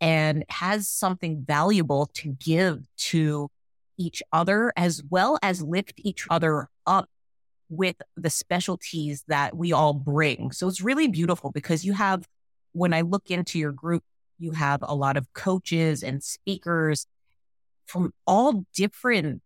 and 0.00 0.44
has 0.48 0.88
something 0.88 1.44
valuable 1.46 2.10
to 2.14 2.36
give 2.38 2.82
to 2.96 3.50
each 3.98 4.22
other 4.32 4.72
as 4.76 5.02
well 5.10 5.38
as 5.42 5.62
lift 5.62 5.94
each 5.98 6.26
other 6.30 6.68
up 6.86 7.08
with 7.70 7.96
the 8.16 8.28
specialties 8.28 9.24
that 9.28 9.56
we 9.56 9.72
all 9.72 9.94
bring. 9.94 10.50
So 10.52 10.68
it's 10.68 10.82
really 10.82 11.08
beautiful 11.08 11.50
because 11.50 11.84
you 11.84 11.94
have, 11.94 12.28
when 12.72 12.92
I 12.92 13.00
look 13.00 13.30
into 13.30 13.58
your 13.58 13.72
group, 13.72 14.02
you 14.38 14.50
have 14.52 14.80
a 14.82 14.94
lot 14.94 15.16
of 15.16 15.32
coaches 15.32 16.02
and 16.02 16.22
speakers 16.22 17.06
from 17.86 18.12
all 18.26 18.66
different 18.74 19.40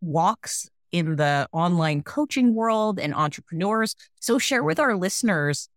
walks 0.00 0.70
in 0.92 1.16
the 1.16 1.46
online 1.52 2.02
coaching 2.02 2.54
world 2.54 2.98
and 2.98 3.14
entrepreneurs. 3.14 3.94
So 4.18 4.38
share 4.38 4.64
with 4.64 4.80
our 4.80 4.96
listeners 4.96 5.68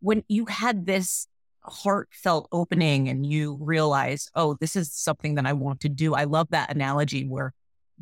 when 0.00 0.24
you 0.28 0.46
had 0.46 0.86
this 0.86 1.26
heartfelt 1.62 2.48
opening 2.52 3.08
and 3.08 3.26
you 3.26 3.58
realize, 3.60 4.30
oh, 4.34 4.56
this 4.60 4.76
is 4.76 4.92
something 4.92 5.34
that 5.34 5.46
I 5.46 5.52
want 5.52 5.80
to 5.80 5.88
do. 5.88 6.14
I 6.14 6.24
love 6.24 6.48
that 6.50 6.70
analogy 6.70 7.26
where 7.26 7.54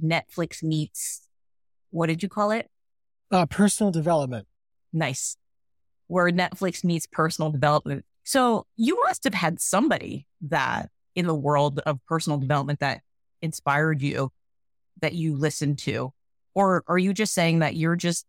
Netflix 0.02 0.62
meets, 0.62 1.22
what 1.94 2.08
did 2.08 2.24
you 2.24 2.28
call 2.28 2.50
it? 2.50 2.68
Uh, 3.30 3.46
personal 3.46 3.92
development. 3.92 4.48
Nice. 4.92 5.36
Where 6.08 6.28
Netflix 6.30 6.82
meets 6.82 7.06
personal 7.06 7.52
development. 7.52 8.04
So 8.24 8.66
you 8.76 9.00
must 9.04 9.22
have 9.24 9.34
had 9.34 9.60
somebody 9.60 10.26
that 10.42 10.90
in 11.14 11.28
the 11.28 11.34
world 11.34 11.78
of 11.86 12.04
personal 12.06 12.38
development 12.38 12.80
that 12.80 13.02
inspired 13.40 14.02
you 14.02 14.32
that 15.00 15.12
you 15.12 15.36
listened 15.36 15.78
to 15.78 16.12
or 16.54 16.82
are 16.88 16.98
you 16.98 17.12
just 17.12 17.32
saying 17.32 17.60
that 17.60 17.76
you're 17.76 17.96
just, 17.96 18.26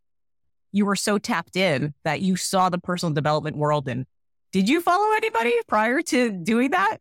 you 0.71 0.85
were 0.85 0.95
so 0.95 1.17
tapped 1.17 1.55
in 1.55 1.95
that 2.03 2.21
you 2.21 2.35
saw 2.35 2.69
the 2.69 2.77
personal 2.77 3.13
development 3.13 3.57
world 3.57 3.87
and 3.87 4.05
Did 4.51 4.69
you 4.69 4.79
follow 4.79 5.15
anybody 5.15 5.53
prior 5.67 6.01
to 6.03 6.31
doing 6.31 6.71
that? 6.71 6.97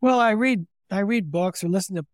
Well, 0.00 0.18
I 0.18 0.30
read 0.30 0.66
I 0.90 1.00
read 1.00 1.30
books 1.30 1.62
or 1.62 1.68
listen 1.68 1.96
to 1.96 2.06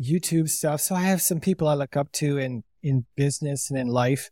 YouTube 0.00 0.48
stuff, 0.48 0.80
so 0.80 0.94
I 0.94 1.02
have 1.02 1.22
some 1.22 1.40
people 1.40 1.68
I 1.68 1.74
look 1.74 1.96
up 1.96 2.10
to 2.12 2.38
in 2.38 2.64
in 2.82 3.06
business 3.16 3.70
and 3.70 3.78
in 3.78 3.88
life. 3.88 4.30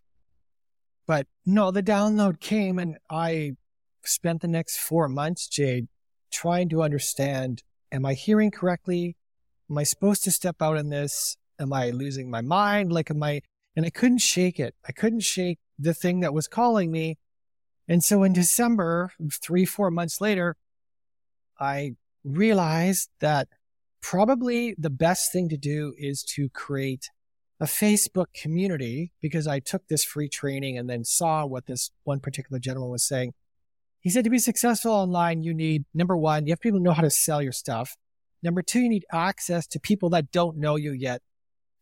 But 1.07 1.27
no, 1.47 1.71
the 1.71 1.83
download 1.83 2.41
came, 2.41 2.79
and 2.79 2.99
I 3.11 3.53
spent 4.05 4.43
the 4.43 4.49
next 4.49 4.79
four 4.79 5.09
months, 5.09 5.49
Jade, 5.49 5.89
trying 6.31 6.69
to 6.71 6.83
understand: 6.83 7.63
Am 7.91 8.05
I 8.05 8.15
hearing 8.15 8.51
correctly? 8.51 9.17
Am 9.71 9.79
I 9.79 9.85
supposed 9.85 10.25
to 10.25 10.31
step 10.31 10.57
out 10.61 10.77
in 10.77 10.91
this? 10.91 11.37
Am 11.59 11.73
I 11.73 11.91
losing 11.91 12.31
my 12.31 12.41
mind? 12.41 12.93
Like, 12.93 13.11
am 13.11 13.23
I? 13.23 13.41
And 13.75 13.87
I 13.87 13.91
couldn't 13.91 14.19
shake 14.19 14.59
it. 14.59 14.75
I 14.87 14.93
couldn't 14.93 15.21
shake 15.21 15.59
the 15.79 15.95
thing 15.95 16.21
that 16.21 16.35
was 16.35 16.49
calling 16.49 16.91
me. 16.91 17.17
And 17.87 18.05
so 18.05 18.23
in 18.23 18.33
December, 18.33 19.13
three, 19.33 19.65
four 19.65 19.91
months 19.91 20.21
later, 20.21 20.57
I 21.59 21.93
realized 22.25 23.09
that 23.21 23.49
probably 24.03 24.75
the 24.79 24.91
best 24.91 25.33
thing 25.33 25.49
to 25.49 25.57
do 25.57 25.95
is 25.97 26.23
to 26.35 26.49
create 26.51 27.11
a 27.61 27.65
Facebook 27.65 28.27
community 28.35 29.13
because 29.21 29.47
I 29.47 29.59
took 29.59 29.89
this 29.89 30.05
free 30.05 30.29
training 30.29 30.79
and 30.79 30.89
then 30.89 31.05
saw 31.05 31.45
what 31.45 31.67
this 31.67 31.91
one 32.05 32.21
particular 32.21 32.59
gentleman 32.59 32.91
was 32.91 33.07
saying. 33.07 33.35
He 34.01 34.11
said 34.11 34.25
to 34.25 34.31
be 34.31 34.39
successful 34.39 34.93
online, 34.93 35.43
you 35.43 35.53
need 35.53 35.85
number 35.93 36.17
one, 36.17 36.47
you 36.47 36.53
have 36.53 36.61
people 36.61 36.81
know 36.81 36.93
how 36.93 37.03
to 37.03 37.11
sell 37.11 37.43
your 37.43 37.53
stuff. 37.53 37.97
Number 38.43 38.63
two, 38.63 38.81
you 38.81 38.89
need 38.89 39.05
access 39.13 39.67
to 39.69 39.81
people 39.81 40.11
that 40.11 40.31
don't 40.31 40.57
know 40.57 40.77
you 40.77 40.93
yet 40.93 41.21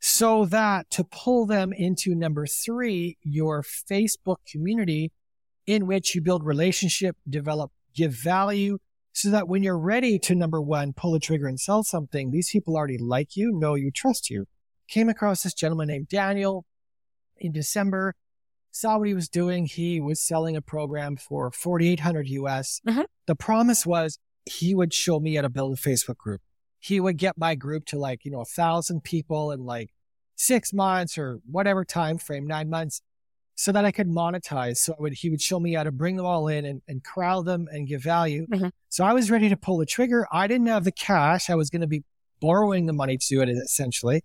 so 0.00 0.44
that 0.46 0.88
to 0.90 1.04
pull 1.04 1.46
them 1.46 1.72
into 1.72 2.14
number 2.14 2.46
three, 2.46 3.16
your 3.22 3.62
Facebook 3.62 4.36
community 4.50 5.12
in 5.66 5.86
which 5.86 6.14
you 6.14 6.20
build 6.20 6.44
relationship, 6.44 7.16
develop, 7.28 7.72
give 7.94 8.12
value, 8.12 8.78
so 9.12 9.30
that 9.30 9.48
when 9.48 9.62
you're 9.62 9.78
ready 9.78 10.18
to 10.18 10.34
number 10.34 10.60
one, 10.60 10.92
pull 10.92 11.12
the 11.12 11.18
trigger 11.18 11.46
and 11.46 11.58
sell 11.58 11.82
something, 11.82 12.30
these 12.30 12.50
people 12.50 12.76
already 12.76 12.98
like 12.98 13.34
you, 13.34 13.50
know 13.50 13.74
you, 13.74 13.90
trust 13.90 14.30
you. 14.30 14.46
Came 14.88 15.08
across 15.08 15.42
this 15.42 15.54
gentleman 15.54 15.88
named 15.88 16.08
Daniel 16.08 16.64
in 17.36 17.52
December, 17.52 18.14
saw 18.70 18.98
what 18.98 19.08
he 19.08 19.14
was 19.14 19.28
doing. 19.28 19.66
He 19.66 20.00
was 20.00 20.20
selling 20.20 20.56
a 20.56 20.62
program 20.62 21.16
for 21.16 21.50
4,800 21.50 22.28
US. 22.28 22.80
Uh-huh. 22.86 23.06
The 23.26 23.34
promise 23.34 23.84
was 23.84 24.18
he 24.44 24.74
would 24.74 24.94
show 24.94 25.18
me 25.18 25.34
how 25.34 25.42
to 25.42 25.48
build 25.48 25.76
a 25.76 25.80
Facebook 25.80 26.16
group. 26.16 26.40
He 26.78 27.00
would 27.00 27.16
get 27.16 27.36
my 27.36 27.54
group 27.54 27.86
to 27.86 27.98
like, 27.98 28.24
you 28.24 28.30
know, 28.30 28.40
a 28.40 28.44
thousand 28.44 29.02
people 29.02 29.50
in 29.50 29.64
like 29.64 29.90
six 30.36 30.72
months 30.72 31.18
or 31.18 31.40
whatever 31.50 31.84
time 31.84 32.18
frame, 32.18 32.46
nine 32.46 32.70
months 32.70 33.00
so 33.56 33.72
that 33.72 33.84
I 33.86 33.90
could 33.90 34.08
monetize. 34.08 34.76
So 34.76 34.94
would, 34.98 35.14
he 35.14 35.30
would 35.30 35.40
show 35.40 35.58
me 35.58 35.72
how 35.72 35.82
to 35.82 35.90
bring 35.90 36.16
them 36.16 36.26
all 36.26 36.46
in 36.46 36.66
and, 36.66 36.82
and 36.86 37.02
corral 37.02 37.42
them 37.42 37.66
and 37.72 37.88
give 37.88 38.02
value. 38.02 38.46
Mhm. 38.46 38.70
So 38.90 39.04
I 39.04 39.14
was 39.14 39.30
ready 39.30 39.48
to 39.48 39.56
pull 39.56 39.78
the 39.78 39.86
trigger. 39.86 40.26
I 40.30 40.46
didn't 40.46 40.66
have 40.66 40.84
the 40.84 40.92
cash. 40.92 41.48
I 41.48 41.54
was 41.54 41.70
going 41.70 41.80
to 41.80 41.86
be 41.86 42.04
borrowing 42.40 42.84
the 42.84 42.92
money 42.92 43.16
to 43.16 43.26
do 43.26 43.40
it 43.40 43.48
essentially. 43.48 44.22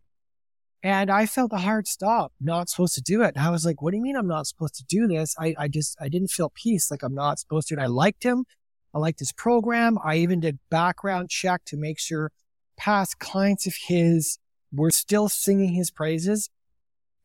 And 0.83 1.11
I 1.11 1.27
felt 1.27 1.53
a 1.53 1.57
hard 1.57 1.87
stop, 1.87 2.33
not 2.41 2.69
supposed 2.69 2.95
to 2.95 3.01
do 3.01 3.21
it. 3.21 3.35
And 3.35 3.45
I 3.45 3.51
was 3.51 3.65
like, 3.65 3.81
what 3.81 3.91
do 3.91 3.97
you 3.97 4.03
mean 4.03 4.15
I'm 4.15 4.27
not 4.27 4.47
supposed 4.47 4.75
to 4.75 4.83
do 4.83 5.07
this? 5.07 5.35
I, 5.39 5.53
I 5.57 5.67
just, 5.67 5.95
I 6.01 6.09
didn't 6.09 6.31
feel 6.31 6.51
peace. 6.55 6.89
Like 6.89 7.03
I'm 7.03 7.13
not 7.13 7.37
supposed 7.39 7.67
to. 7.67 7.75
And 7.75 7.83
I 7.83 7.87
liked 7.87 8.23
him. 8.23 8.45
I 8.93 8.97
liked 8.97 9.19
his 9.19 9.31
program. 9.31 9.99
I 10.03 10.15
even 10.17 10.39
did 10.39 10.59
background 10.69 11.29
check 11.29 11.61
to 11.65 11.77
make 11.77 11.99
sure 11.99 12.31
past 12.77 13.19
clients 13.19 13.67
of 13.67 13.75
his 13.87 14.39
were 14.73 14.89
still 14.89 15.29
singing 15.29 15.73
his 15.73 15.91
praises. 15.91 16.49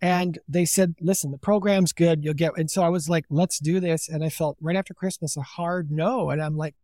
And 0.03 0.39
they 0.47 0.67
said, 0.67 0.95
listen, 1.01 1.31
the 1.31 1.39
program's 1.39 1.95
good. 1.95 2.23
You'll 2.23 2.35
get, 2.35 2.53
and 2.59 2.71
so 2.71 2.83
I 2.83 2.91
was 2.91 3.09
like, 3.09 3.25
let's 3.31 3.59
do 3.59 3.81
this. 3.81 4.09
And 4.09 4.23
I 4.23 4.29
felt 4.29 4.59
right 4.61 4.77
after 4.77 4.93
Christmas, 4.93 5.37
a 5.37 5.43
hard 5.43 5.91
no. 5.91 6.29
And 6.29 6.43
I'm 6.43 6.57
like, 6.57 6.75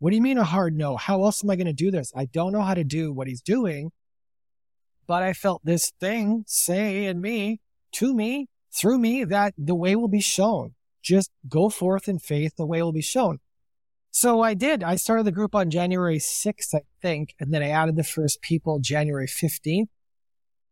what 0.00 0.10
do 0.10 0.16
you 0.16 0.22
mean 0.22 0.38
a 0.38 0.44
hard 0.44 0.76
no? 0.76 0.96
How 0.96 1.22
else 1.22 1.44
am 1.44 1.50
I 1.50 1.56
going 1.56 1.66
to 1.66 1.72
do 1.72 1.92
this? 1.92 2.12
I 2.16 2.24
don't 2.24 2.52
know 2.52 2.62
how 2.62 2.74
to 2.74 2.84
do 2.84 3.12
what 3.12 3.28
he's 3.28 3.40
doing. 3.40 3.92
But 5.08 5.22
I 5.22 5.32
felt 5.32 5.64
this 5.64 5.90
thing 5.98 6.44
say 6.46 7.06
in 7.06 7.20
me, 7.20 7.60
to 7.92 8.14
me, 8.14 8.48
through 8.70 8.98
me, 8.98 9.24
that 9.24 9.54
the 9.56 9.74
way 9.74 9.96
will 9.96 10.08
be 10.08 10.20
shown. 10.20 10.74
Just 11.02 11.30
go 11.48 11.70
forth 11.70 12.08
in 12.08 12.18
faith. 12.18 12.56
The 12.56 12.66
way 12.66 12.82
will 12.82 12.92
be 12.92 13.00
shown. 13.00 13.38
So 14.10 14.42
I 14.42 14.52
did. 14.52 14.84
I 14.84 14.96
started 14.96 15.24
the 15.24 15.32
group 15.32 15.54
on 15.54 15.70
January 15.70 16.18
6th, 16.18 16.74
I 16.74 16.82
think. 17.00 17.34
And 17.40 17.52
then 17.52 17.62
I 17.62 17.70
added 17.70 17.96
the 17.96 18.04
first 18.04 18.42
people 18.42 18.78
January 18.80 19.26
15th. 19.26 19.88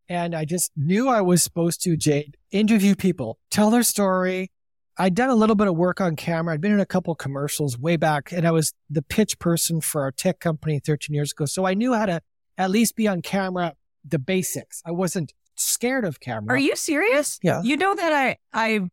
And 0.09 0.35
I 0.35 0.45
just 0.45 0.71
knew 0.77 1.09
I 1.09 1.23
was 1.23 1.43
supposed 1.43 1.83
to, 1.83 1.97
Jade, 1.97 2.37
interview 2.51 2.95
people, 2.95 3.39
tell 3.51 3.71
their 3.71 3.83
story. 3.83 4.53
I'd 4.99 5.15
done 5.15 5.31
a 5.31 5.35
little 5.35 5.57
bit 5.57 5.67
of 5.67 5.77
work 5.77 6.01
on 6.01 6.15
camera. 6.15 6.55
I'd 6.55 6.61
been 6.61 6.73
in 6.73 6.81
a 6.81 6.87
couple 6.87 7.15
commercials 7.15 7.79
way 7.79 7.97
back, 7.97 8.33
and 8.33 8.47
I 8.47 8.51
was 8.51 8.73
the 8.89 9.03
pitch 9.03 9.39
person 9.39 9.81
for 9.81 10.03
our 10.03 10.13
tech 10.13 10.41
company 10.41 10.79
13 10.79 11.15
years 11.15 11.33
ago. 11.33 11.47
So 11.47 11.67
I 11.67 11.75
knew 11.75 11.95
how 11.95 12.07
to 12.07 12.21
at 12.57 12.71
least 12.71 12.97
be 12.97 13.09
on 13.09 13.21
camera, 13.21 13.75
the 14.09 14.19
basics. 14.19 14.83
I 14.87 14.91
wasn't 14.93 15.33
scared 15.57 16.05
of 16.05 16.21
camera. 16.21 16.55
Are 16.55 16.59
you 16.59 16.77
serious? 16.77 17.39
Yeah. 17.43 17.63
You 17.63 17.77
know 17.77 17.95
that 17.95 18.13
I 18.13 18.37
I've 18.53 18.89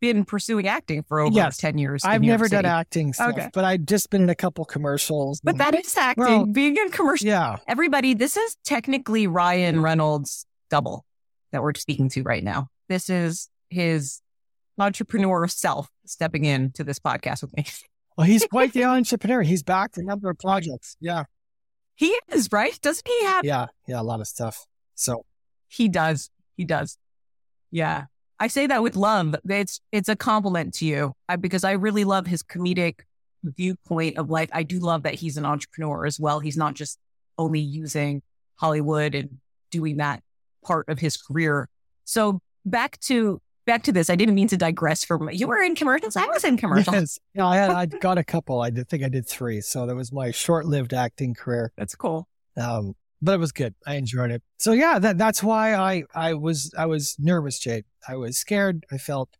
been 0.00 0.24
pursuing 0.24 0.66
acting 0.68 1.02
for 1.02 1.20
over 1.20 1.34
Yes. 1.34 1.56
10 1.56 1.78
years. 1.78 2.04
I've 2.04 2.20
New 2.20 2.26
never 2.28 2.48
done 2.48 2.64
acting 2.66 3.12
stuff, 3.14 3.30
Okay. 3.30 3.48
but 3.54 3.64
I've 3.64 3.86
just 3.86 4.10
been 4.10 4.22
in 4.22 4.28
a 4.28 4.34
couple 4.34 4.64
commercials. 4.66 5.40
But 5.42 5.52
and- 5.52 5.60
that 5.60 5.74
is 5.74 5.96
acting. 5.96 6.24
Well, 6.24 6.46
being 6.46 6.76
in 6.76 6.90
commercial. 6.90 7.26
yeah. 7.28 7.56
Everybody, 7.68 8.12
this 8.12 8.36
is 8.36 8.56
technically 8.64 9.26
Ryan 9.26 9.80
Reynolds' 9.80 10.44
double 10.68 11.06
that 11.52 11.62
we're 11.62 11.72
speaking 11.74 12.08
to 12.10 12.22
right 12.22 12.44
now. 12.44 12.68
This 12.88 13.08
is 13.08 13.48
his 13.70 14.20
entrepreneur 14.78 15.46
self 15.48 15.88
stepping 16.04 16.44
in 16.44 16.72
to 16.72 16.84
this 16.84 16.98
podcast 16.98 17.40
with 17.42 17.56
me. 17.56 17.64
Well, 18.18 18.26
he's 18.26 18.44
quite 18.46 18.72
the 18.74 18.84
entrepreneur. 18.84 19.42
He's 19.42 19.62
backed 19.62 19.96
a 19.98 20.02
number 20.02 20.28
of 20.28 20.38
projects. 20.38 20.96
Yeah. 21.00 21.24
He 21.94 22.18
is, 22.32 22.48
right? 22.52 22.78
Doesn't 22.82 23.06
he 23.06 23.24
have? 23.24 23.44
Yeah. 23.44 23.66
Yeah. 23.86 24.00
A 24.00 24.02
lot 24.02 24.20
of 24.20 24.26
stuff. 24.26 24.66
So 24.94 25.24
He 25.68 25.88
does. 25.88 26.30
He 26.56 26.64
does. 26.64 26.98
Yeah. 27.70 28.04
I 28.38 28.48
say 28.48 28.66
that 28.66 28.82
with 28.82 28.96
love. 28.96 29.36
It's 29.48 29.80
it's 29.92 30.08
a 30.08 30.16
compliment 30.16 30.74
to 30.74 30.86
you 30.86 31.14
I, 31.28 31.36
because 31.36 31.64
I 31.64 31.72
really 31.72 32.04
love 32.04 32.26
his 32.26 32.42
comedic 32.42 33.00
viewpoint 33.42 34.18
of 34.18 34.30
life. 34.30 34.48
I 34.52 34.62
do 34.62 34.78
love 34.78 35.04
that 35.04 35.14
he's 35.14 35.36
an 35.36 35.44
entrepreneur 35.44 36.06
as 36.06 36.18
well. 36.18 36.40
He's 36.40 36.56
not 36.56 36.74
just 36.74 36.98
only 37.38 37.60
using 37.60 38.22
Hollywood 38.56 39.14
and 39.14 39.38
doing 39.70 39.98
that 39.98 40.22
part 40.64 40.88
of 40.88 40.98
his 40.98 41.16
career. 41.16 41.68
So 42.04 42.40
back 42.64 42.98
to 43.00 43.40
back 43.64 43.82
to 43.84 43.92
this. 43.92 44.10
I 44.10 44.16
didn't 44.16 44.34
mean 44.34 44.48
to 44.48 44.56
digress 44.56 45.04
from 45.04 45.30
you 45.30 45.46
were 45.46 45.62
in 45.62 45.74
commercials. 45.74 46.16
I 46.16 46.26
was 46.26 46.44
in 46.44 46.56
commercials. 46.56 47.18
Yes. 47.34 47.44
I 47.44 47.56
had, 47.56 47.70
I 47.70 47.86
got 47.86 48.18
a 48.18 48.24
couple. 48.24 48.60
I 48.60 48.70
did 48.70 48.88
think 48.88 49.02
I 49.02 49.08
did 49.08 49.28
three. 49.28 49.60
So 49.60 49.86
that 49.86 49.94
was 49.94 50.12
my 50.12 50.30
short-lived 50.30 50.92
acting 50.92 51.34
career. 51.34 51.72
That's 51.76 51.94
cool. 51.94 52.28
Um, 52.56 52.94
but 53.22 53.32
it 53.32 53.38
was 53.38 53.52
good. 53.52 53.74
I 53.86 53.94
enjoyed 53.94 54.30
it. 54.30 54.42
So 54.58 54.72
yeah, 54.72 54.98
that, 54.98 55.18
that's 55.18 55.42
why 55.42 55.74
I, 55.74 56.04
I 56.14 56.34
was, 56.34 56.72
I 56.76 56.86
was 56.86 57.16
nervous, 57.18 57.58
Jade. 57.58 57.84
I 58.06 58.16
was 58.16 58.38
scared. 58.38 58.84
I 58.92 58.98
felt 58.98 59.30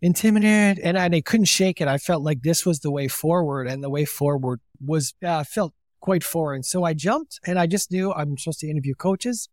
intimidated 0.00 0.82
and 0.82 0.98
I, 0.98 1.04
and 1.04 1.14
I 1.14 1.20
couldn't 1.20 1.46
shake 1.46 1.80
it. 1.80 1.88
I 1.88 1.98
felt 1.98 2.22
like 2.22 2.42
this 2.42 2.64
was 2.64 2.80
the 2.80 2.90
way 2.90 3.08
forward 3.08 3.66
and 3.66 3.82
the 3.82 3.90
way 3.90 4.04
forward 4.04 4.60
was, 4.80 5.12
uh, 5.24 5.44
felt 5.44 5.74
quite 6.00 6.24
foreign. 6.24 6.62
So 6.62 6.84
I 6.84 6.94
jumped 6.94 7.40
and 7.44 7.58
I 7.58 7.66
just 7.66 7.90
knew 7.90 8.12
I'm 8.12 8.38
supposed 8.38 8.60
to 8.60 8.70
interview 8.70 8.94
coaches. 8.94 9.48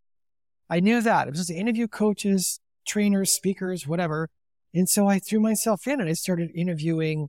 I 0.70 0.80
knew 0.80 1.00
that 1.02 1.28
I'm 1.28 1.34
supposed 1.34 1.48
to 1.48 1.54
interview 1.54 1.86
coaches, 1.88 2.60
trainers, 2.86 3.32
speakers, 3.32 3.86
whatever. 3.86 4.28
And 4.74 4.88
so 4.88 5.06
I 5.06 5.18
threw 5.18 5.40
myself 5.40 5.86
in 5.86 6.00
and 6.00 6.08
I 6.08 6.14
started 6.14 6.50
interviewing 6.54 7.28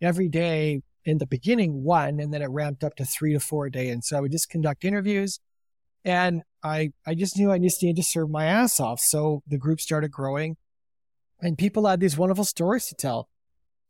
every 0.00 0.28
day 0.28 0.82
in 1.04 1.18
the 1.18 1.26
beginning, 1.26 1.84
one, 1.84 2.20
and 2.20 2.32
then 2.32 2.42
it 2.42 2.50
ramped 2.50 2.82
up 2.82 2.96
to 2.96 3.04
three 3.04 3.32
to 3.32 3.40
four 3.40 3.66
a 3.66 3.70
day. 3.70 3.88
And 3.88 4.04
so 4.04 4.16
I 4.16 4.20
would 4.20 4.32
just 4.32 4.50
conduct 4.50 4.84
interviews 4.84 5.38
and 6.04 6.42
I, 6.62 6.92
I 7.06 7.14
just 7.14 7.36
knew 7.36 7.50
I 7.50 7.58
just 7.58 7.82
needed 7.82 7.96
to 7.96 8.02
serve 8.02 8.30
my 8.30 8.46
ass 8.46 8.80
off. 8.80 9.00
So 9.00 9.42
the 9.46 9.58
group 9.58 9.80
started 9.80 10.10
growing 10.10 10.56
and 11.40 11.58
people 11.58 11.86
had 11.86 12.00
these 12.00 12.16
wonderful 12.16 12.44
stories 12.44 12.86
to 12.86 12.94
tell. 12.94 13.28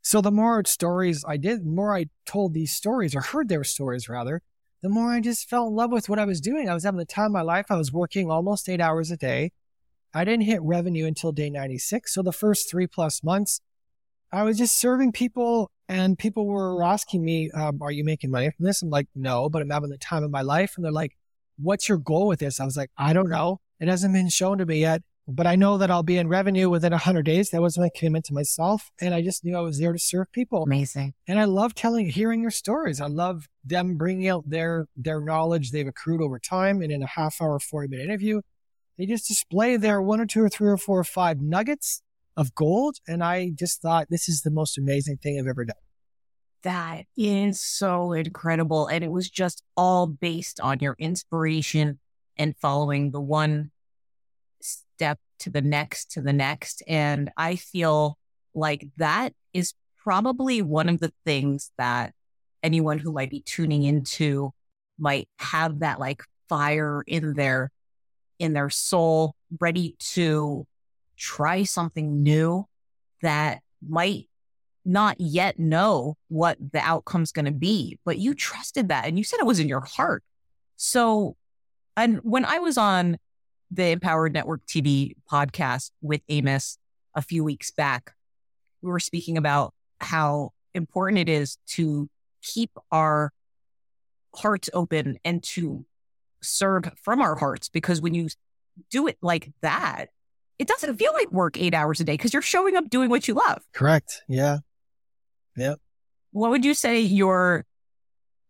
So 0.03 0.21
the 0.21 0.31
more 0.31 0.63
stories 0.65 1.25
I 1.27 1.37
did, 1.37 1.63
the 1.63 1.71
more 1.71 1.95
I 1.95 2.07
told 2.27 2.55
these 2.55 2.73
stories 2.73 3.15
or 3.15 3.21
heard 3.21 3.49
their 3.49 3.65
stories 3.65 4.09
rather, 4.09 4.43
the 4.83 4.89
more 4.89 5.13
I 5.13 5.21
just 5.21 5.49
fell 5.49 5.67
in 5.67 5.75
love 5.75 5.91
with 5.91 6.09
what 6.09 6.19
I 6.19 6.25
was 6.25 6.41
doing. 6.41 6.69
I 6.69 6.75
was 6.75 6.85
having 6.85 6.99
the 6.99 7.05
time 7.05 7.27
of 7.27 7.33
my 7.33 7.43
life. 7.43 7.67
I 7.71 7.77
was 7.77 7.93
working 7.93 8.31
almost 8.31 8.69
eight 8.69 8.81
hours 8.81 9.11
a 9.11 9.17
day. 9.17 9.53
I 10.17 10.25
didn't 10.25 10.45
hit 10.45 10.63
revenue 10.63 11.05
until 11.05 11.31
day 11.31 11.51
96. 11.51 12.15
So 12.15 12.23
the 12.23 12.33
first 12.33 12.71
three 12.71 12.87
plus 12.87 13.23
months, 13.23 13.61
I 14.33 14.45
was 14.45 14.57
just 14.57 14.79
serving 14.79 15.13
people 15.13 15.71
and 15.91 16.19
people 16.19 16.47
were 16.47 16.83
asking 16.83 17.23
me, 17.23 17.51
um, 17.51 17.83
are 17.83 17.91
you 17.91 18.03
making 18.03 18.31
money 18.31 18.51
from 18.51 18.65
this? 18.65 18.81
I'm 18.81 18.89
like, 18.89 19.09
no, 19.15 19.51
but 19.51 19.61
I'm 19.61 19.69
having 19.69 19.91
the 19.91 19.99
time 19.99 20.25
of 20.25 20.31
my 20.31 20.41
life. 20.41 20.73
And 20.75 20.85
they're 20.87 20.91
like, 20.91 21.19
what's 21.59 21.87
your 21.87 21.99
goal 21.99 22.29
with 22.29 22.39
this? 22.39 22.61
I 22.61 22.65
was 22.65 22.79
like, 22.79 22.91
I 22.97 23.13
don't 23.13 23.29
know. 23.29 23.61
It 23.79 23.89
hasn't 23.89 24.15
been 24.15 24.31
shown 24.31 24.57
to 24.57 24.65
me 24.65 24.81
yet, 24.81 25.03
but 25.29 25.47
I 25.47 25.55
know 25.55 25.77
that 25.77 25.91
I'll 25.91 26.03
be 26.03 26.17
in 26.17 26.29
revenue 26.29 26.71
within 26.71 26.93
100 26.93 27.23
days. 27.27 27.51
That 27.51 27.61
was 27.61 27.77
my 27.77 27.91
commitment 27.95 28.25
to 28.27 28.33
myself. 28.33 28.91
And 28.99 29.13
I 29.13 29.21
just 29.21 29.45
knew 29.45 29.55
I 29.55 29.61
was 29.61 29.79
there 29.79 29.93
to 29.93 29.99
serve 29.99 30.33
people. 30.33 30.63
Amazing. 30.63 31.13
And 31.29 31.39
I 31.39 31.45
love 31.45 31.75
telling, 31.75 32.09
hearing 32.09 32.41
your 32.41 32.51
stories. 32.51 33.03
I 33.03 33.07
love 33.09 33.49
them 33.63 33.99
bringing 33.99 34.29
out 34.29 34.49
their, 34.49 34.87
their 34.97 35.21
knowledge 35.21 35.73
they've 35.73 35.87
accrued 35.87 36.23
over 36.23 36.39
time. 36.39 36.81
And 36.81 36.91
in 36.91 37.03
a 37.03 37.07
half 37.07 37.43
hour, 37.43 37.59
40 37.59 37.89
minute 37.89 38.05
interview, 38.05 38.41
they 38.99 39.07
just 39.07 39.29
display 39.29 39.77
their 39.77 40.01
one 40.01 40.21
or 40.21 40.27
two 40.27 40.43
or 40.43 40.49
three 40.49 40.69
or 40.69 40.77
four 40.77 40.99
or 40.99 41.05
five 41.05 41.41
nuggets 41.41 42.03
of 42.37 42.55
gold. 42.55 42.97
And 43.07 43.23
I 43.23 43.51
just 43.55 43.81
thought 43.81 44.09
this 44.11 44.29
is 44.29 44.43
the 44.43 44.51
most 44.51 44.79
amazing 44.79 45.19
thing 45.19 45.39
I've 45.39 45.47
ever 45.47 45.65
done. 45.65 45.77
That 46.63 47.05
is 47.17 47.61
so 47.63 48.13
incredible. 48.13 48.87
And 48.87 49.05
it 49.05 49.11
was 49.11 49.31
just 49.31 49.63
all 49.77 50.07
based 50.07 50.61
on 50.61 50.79
your 50.81 50.97
inspiration 50.99 52.01
and 52.37 52.57
following 52.57 53.11
the 53.11 53.21
one 53.21 53.71
step 54.61 55.19
to 55.41 55.51
the 55.51 55.61
next 55.61 56.11
to 56.13 56.21
the 56.21 56.33
next. 56.33 56.83
And 56.89 57.31
I 57.37 57.57
feel 57.57 58.19
like 58.55 58.89
that 58.97 59.35
is 59.53 59.75
probably 60.03 60.63
one 60.63 60.89
of 60.89 61.01
the 61.01 61.13
things 61.25 61.71
that 61.79 62.15
anyone 62.63 62.99
who 62.99 63.13
might 63.13 63.31
be 63.31 63.41
tuning 63.41 63.85
into 63.85 64.53
might 64.99 65.29
have 65.39 65.81
that 65.81 66.01
like 66.01 66.23
fire 66.49 67.03
in 67.07 67.35
their 67.35 67.71
in 68.39 68.53
their 68.53 68.71
soul 68.71 69.35
ready 69.61 69.97
to 69.99 70.67
try 71.17 71.63
something 71.63 72.23
new 72.23 72.67
that 73.23 73.61
might 73.87 74.29
not 74.85 75.21
yet 75.21 75.59
know 75.59 76.17
what 76.29 76.57
the 76.73 76.79
outcome's 76.79 77.33
going 77.33 77.45
to 77.45 77.51
be 77.51 77.99
but 78.05 78.19
you 78.19 78.35
trusted 78.35 78.89
that 78.89 79.07
and 79.07 79.19
you 79.19 79.25
said 79.25 79.41
it 79.41 79.47
was 79.47 79.61
in 79.61 79.69
your 79.69 79.81
heart. 79.81 80.23
So 80.77 81.37
and 81.97 82.19
when 82.19 82.45
i 82.45 82.59
was 82.59 82.79
on 82.79 83.17
the 83.71 83.89
empowered 83.91 84.33
network 84.33 84.65
tv 84.67 85.15
podcast 85.31 85.91
with 86.01 86.21
amos 86.29 86.79
a 87.15 87.23
few 87.23 87.43
weeks 87.43 87.71
back 87.71 88.13
we 88.83 88.91
were 88.91 89.01
speaking 89.01 89.37
about 89.37 89.75
how 90.01 90.51
important 90.75 91.19
it 91.19 91.29
is 91.29 91.59
to 91.67 92.09
keep 92.43 92.71
our 92.93 93.33
hearts 94.35 94.69
open 94.75 95.19
and 95.25 95.43
to 95.43 95.85
serve 96.43 96.91
from 97.03 97.21
our 97.21 97.37
hearts 97.37 97.69
because 97.69 98.01
when 98.01 98.15
you 98.15 98.29
do 98.91 99.07
it 99.07 99.19
like 99.23 99.53
that, 99.63 100.07
it 100.59 100.69
doesn't 100.69 100.97
feel 100.97 101.13
like 101.13 101.31
work 101.31 101.59
eight 101.59 101.75
hours 101.75 102.01
a 102.01 102.05
day 102.05 102.15
because 102.15 102.33
you're 102.33 102.43
showing 102.43 102.77
up 102.77 102.89
doing 102.89 103.11
what 103.11 103.29
you 103.29 103.35
love. 103.35 103.63
Correct. 103.73 104.23
Yeah. 104.29 104.59
Yep. 105.57 105.81
What 106.33 106.51
would 106.51 106.65
you 106.65 106.75
say 106.75 107.01
your 107.01 107.65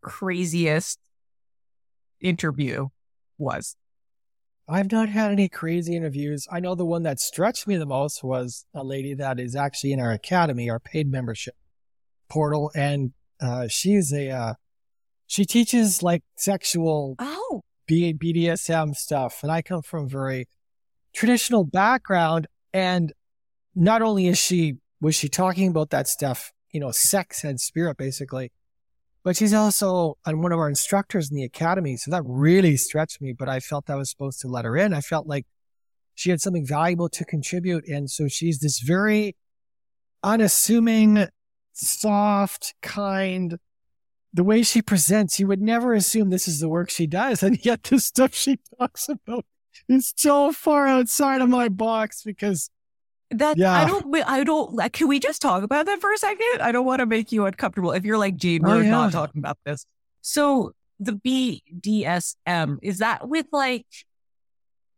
craziest 0.02 0.98
interview 2.20 2.88
was? 3.38 3.76
I've 4.68 4.90
not 4.90 5.08
had 5.08 5.30
any 5.30 5.48
crazy 5.48 5.94
interviews. 5.94 6.46
I 6.50 6.58
know 6.58 6.74
the 6.74 6.84
one 6.84 7.04
that 7.04 7.20
stretched 7.20 7.68
me 7.68 7.76
the 7.76 7.86
most 7.86 8.24
was 8.24 8.66
a 8.74 8.82
lady 8.82 9.14
that 9.14 9.38
is 9.38 9.54
actually 9.54 9.92
in 9.92 10.00
our 10.00 10.10
academy, 10.10 10.68
our 10.68 10.80
paid 10.80 11.10
membership 11.10 11.54
portal, 12.28 12.72
and 12.74 13.12
uh, 13.40 13.68
she's 13.68 14.12
a 14.12 14.30
uh, 14.30 14.54
she 15.28 15.44
teaches 15.44 16.02
like 16.02 16.22
sexual 16.36 17.14
oh 17.20 17.62
BDSM 17.88 18.94
stuff, 18.94 19.42
and 19.42 19.50
I 19.50 19.62
come 19.62 19.82
from 19.82 20.04
a 20.04 20.08
very 20.08 20.48
traditional 21.12 21.64
background. 21.64 22.46
And 22.72 23.12
not 23.74 24.02
only 24.02 24.26
is 24.26 24.38
she 24.38 24.76
was 25.00 25.14
she 25.14 25.28
talking 25.28 25.68
about 25.68 25.90
that 25.90 26.08
stuff, 26.08 26.52
you 26.72 26.80
know, 26.80 26.90
sex 26.90 27.44
and 27.44 27.60
spirit 27.60 27.96
basically, 27.96 28.52
but 29.22 29.36
she's 29.36 29.54
also 29.54 30.18
on 30.24 30.40
one 30.40 30.52
of 30.52 30.58
our 30.58 30.68
instructors 30.68 31.30
in 31.30 31.36
the 31.36 31.44
academy. 31.44 31.96
So 31.96 32.10
that 32.10 32.22
really 32.24 32.76
stretched 32.76 33.20
me. 33.20 33.32
But 33.32 33.48
I 33.48 33.60
felt 33.60 33.90
I 33.90 33.96
was 33.96 34.10
supposed 34.10 34.40
to 34.40 34.48
let 34.48 34.64
her 34.64 34.76
in. 34.76 34.94
I 34.94 35.00
felt 35.00 35.26
like 35.26 35.46
she 36.14 36.30
had 36.30 36.40
something 36.40 36.66
valuable 36.66 37.08
to 37.10 37.24
contribute, 37.24 37.86
and 37.86 38.10
so 38.10 38.26
she's 38.26 38.60
this 38.60 38.78
very 38.80 39.36
unassuming, 40.22 41.26
soft, 41.72 42.74
kind 42.80 43.58
the 44.36 44.44
way 44.44 44.62
she 44.62 44.82
presents, 44.82 45.40
you 45.40 45.46
would 45.46 45.62
never 45.62 45.94
assume 45.94 46.28
this 46.28 46.46
is 46.46 46.60
the 46.60 46.68
work 46.68 46.90
she 46.90 47.06
does. 47.06 47.42
And 47.42 47.64
yet 47.64 47.82
the 47.84 47.98
stuff 47.98 48.34
she 48.34 48.58
talks 48.78 49.08
about 49.08 49.46
is 49.88 50.12
so 50.16 50.52
far 50.52 50.86
outside 50.86 51.40
of 51.40 51.48
my 51.48 51.68
box 51.68 52.22
because 52.22 52.70
that 53.30 53.56
yeah. 53.56 53.72
I 53.72 53.86
don't 53.86 54.14
I 54.26 54.44
don't 54.44 54.74
like 54.74 54.92
can 54.92 55.08
we 55.08 55.18
just 55.18 55.42
talk 55.42 55.62
about 55.62 55.86
that 55.86 56.00
for 56.00 56.12
a 56.12 56.18
second? 56.18 56.60
I 56.60 56.70
don't 56.70 56.84
want 56.84 57.00
to 57.00 57.06
make 57.06 57.32
you 57.32 57.46
uncomfortable. 57.46 57.92
If 57.92 58.04
you're 58.04 58.18
like, 58.18 58.36
Jade, 58.36 58.62
oh, 58.64 58.68
we're 58.68 58.74
oh, 58.76 58.80
yeah. 58.80 58.90
not 58.90 59.12
talking 59.12 59.38
about 59.38 59.58
this. 59.64 59.86
So 60.20 60.72
the 61.00 61.12
BDSM, 61.12 62.78
is 62.82 62.98
that 62.98 63.28
with 63.28 63.46
like 63.52 63.86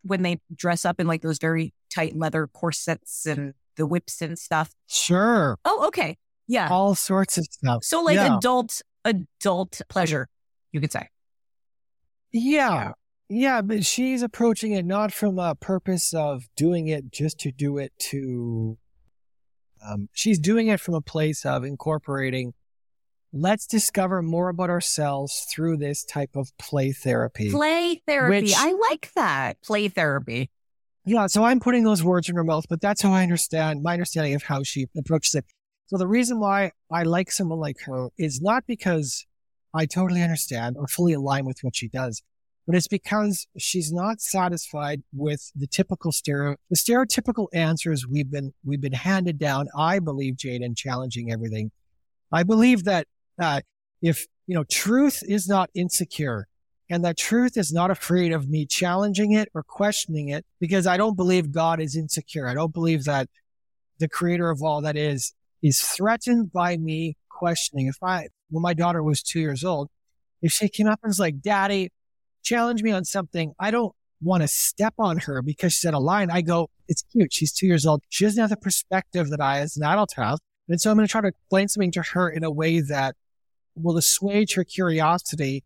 when 0.02 0.22
they 0.22 0.40
dress 0.54 0.84
up 0.84 1.00
in 1.00 1.06
like 1.06 1.22
those 1.22 1.38
very 1.38 1.72
tight 1.94 2.16
leather 2.16 2.48
corsets 2.48 3.24
and 3.24 3.54
the 3.76 3.86
whips 3.86 4.20
and 4.20 4.36
stuff? 4.36 4.72
Sure. 4.88 5.58
Oh, 5.64 5.86
okay. 5.88 6.16
Yeah. 6.48 6.68
All 6.70 6.94
sorts 6.94 7.38
of 7.38 7.46
stuff. 7.50 7.84
So 7.84 8.02
like 8.02 8.16
yeah. 8.16 8.36
adult 8.36 8.82
adult 9.08 9.80
pleasure, 9.88 10.28
you 10.72 10.80
could 10.80 10.92
say. 10.92 11.08
Yeah. 12.32 12.92
Yeah, 13.30 13.60
but 13.60 13.84
she's 13.84 14.22
approaching 14.22 14.72
it 14.72 14.86
not 14.86 15.12
from 15.12 15.38
a 15.38 15.54
purpose 15.54 16.14
of 16.14 16.44
doing 16.56 16.88
it 16.88 17.10
just 17.10 17.38
to 17.40 17.52
do 17.52 17.76
it 17.76 17.92
to. 18.10 18.78
Um, 19.86 20.08
she's 20.12 20.38
doing 20.38 20.68
it 20.68 20.80
from 20.80 20.94
a 20.94 21.00
place 21.00 21.44
of 21.44 21.64
incorporating. 21.64 22.54
Let's 23.32 23.66
discover 23.66 24.22
more 24.22 24.48
about 24.48 24.70
ourselves 24.70 25.46
through 25.52 25.76
this 25.76 26.04
type 26.04 26.30
of 26.34 26.50
play 26.58 26.92
therapy. 26.92 27.50
Play 27.50 28.00
therapy. 28.06 28.46
Which, 28.46 28.54
I 28.56 28.72
like 28.72 29.12
that. 29.14 29.60
Play 29.62 29.88
therapy. 29.88 30.50
Yeah, 31.04 31.26
so 31.26 31.44
I'm 31.44 31.60
putting 31.60 31.84
those 31.84 32.02
words 32.02 32.28
in 32.28 32.36
her 32.36 32.44
mouth, 32.44 32.64
but 32.68 32.80
that's 32.80 33.02
how 33.02 33.12
I 33.12 33.22
understand 33.22 33.82
my 33.82 33.92
understanding 33.92 34.34
of 34.34 34.42
how 34.42 34.62
she 34.62 34.86
approaches 34.96 35.34
it. 35.34 35.44
So 35.88 35.96
the 35.96 36.06
reason 36.06 36.38
why 36.38 36.72
I 36.92 37.02
like 37.04 37.30
someone 37.30 37.60
like 37.60 37.80
her 37.86 38.08
is 38.18 38.42
not 38.42 38.64
because 38.66 39.26
I 39.72 39.86
totally 39.86 40.22
understand 40.22 40.76
or 40.78 40.86
fully 40.86 41.14
align 41.14 41.46
with 41.46 41.60
what 41.62 41.74
she 41.74 41.88
does, 41.88 42.22
but 42.66 42.76
it's 42.76 42.88
because 42.88 43.46
she's 43.56 43.90
not 43.90 44.20
satisfied 44.20 45.02
with 45.14 45.50
the 45.56 45.66
typical 45.66 46.12
stereo, 46.12 46.56
the 46.68 46.76
stereotypical 46.76 47.46
answers 47.54 48.06
we've 48.06 48.30
been, 48.30 48.52
we've 48.62 48.82
been 48.82 48.92
handed 48.92 49.38
down. 49.38 49.68
I 49.74 49.98
believe, 49.98 50.36
Jade, 50.36 50.60
in 50.60 50.74
challenging 50.74 51.32
everything. 51.32 51.70
I 52.30 52.42
believe 52.42 52.84
that, 52.84 53.06
uh, 53.40 53.62
if, 54.02 54.26
you 54.46 54.54
know, 54.54 54.64
truth 54.64 55.22
is 55.26 55.48
not 55.48 55.70
insecure 55.74 56.48
and 56.90 57.02
that 57.06 57.16
truth 57.16 57.56
is 57.56 57.72
not 57.72 57.90
afraid 57.90 58.32
of 58.32 58.46
me 58.50 58.66
challenging 58.66 59.32
it 59.32 59.48
or 59.54 59.62
questioning 59.62 60.28
it 60.28 60.44
because 60.60 60.86
I 60.86 60.98
don't 60.98 61.16
believe 61.16 61.50
God 61.50 61.80
is 61.80 61.96
insecure. 61.96 62.46
I 62.46 62.52
don't 62.52 62.74
believe 62.74 63.04
that 63.04 63.28
the 63.98 64.08
creator 64.08 64.50
of 64.50 64.62
all 64.62 64.82
that 64.82 64.96
is 64.96 65.32
is 65.62 65.80
threatened 65.80 66.52
by 66.52 66.76
me 66.76 67.16
questioning. 67.28 67.86
If 67.86 67.96
I, 68.02 68.28
when 68.50 68.62
my 68.62 68.74
daughter 68.74 69.02
was 69.02 69.22
two 69.22 69.40
years 69.40 69.64
old, 69.64 69.88
if 70.42 70.52
she 70.52 70.68
came 70.68 70.86
up 70.86 71.00
and 71.02 71.10
was 71.10 71.18
like, 71.18 71.40
daddy, 71.40 71.90
challenge 72.42 72.82
me 72.82 72.92
on 72.92 73.04
something, 73.04 73.52
I 73.58 73.70
don't 73.70 73.94
want 74.20 74.42
to 74.42 74.48
step 74.48 74.94
on 74.98 75.18
her 75.18 75.42
because 75.42 75.72
she 75.72 75.80
said 75.80 75.94
a 75.94 75.98
line. 75.98 76.30
I 76.30 76.42
go, 76.42 76.70
it's 76.88 77.02
cute. 77.12 77.32
She's 77.32 77.52
two 77.52 77.66
years 77.66 77.86
old. 77.86 78.02
She 78.08 78.24
doesn't 78.24 78.40
have 78.40 78.50
the 78.50 78.56
perspective 78.56 79.30
that 79.30 79.40
I 79.40 79.60
as 79.60 79.76
an 79.76 79.84
adult 79.84 80.12
have. 80.16 80.38
And 80.68 80.80
so 80.80 80.90
I'm 80.90 80.96
going 80.96 81.06
to 81.06 81.10
try 81.10 81.20
to 81.20 81.28
explain 81.28 81.68
something 81.68 81.92
to 81.92 82.02
her 82.02 82.28
in 82.28 82.44
a 82.44 82.50
way 82.50 82.80
that 82.80 83.14
will 83.74 83.96
assuage 83.96 84.54
her 84.54 84.64
curiosity 84.64 85.64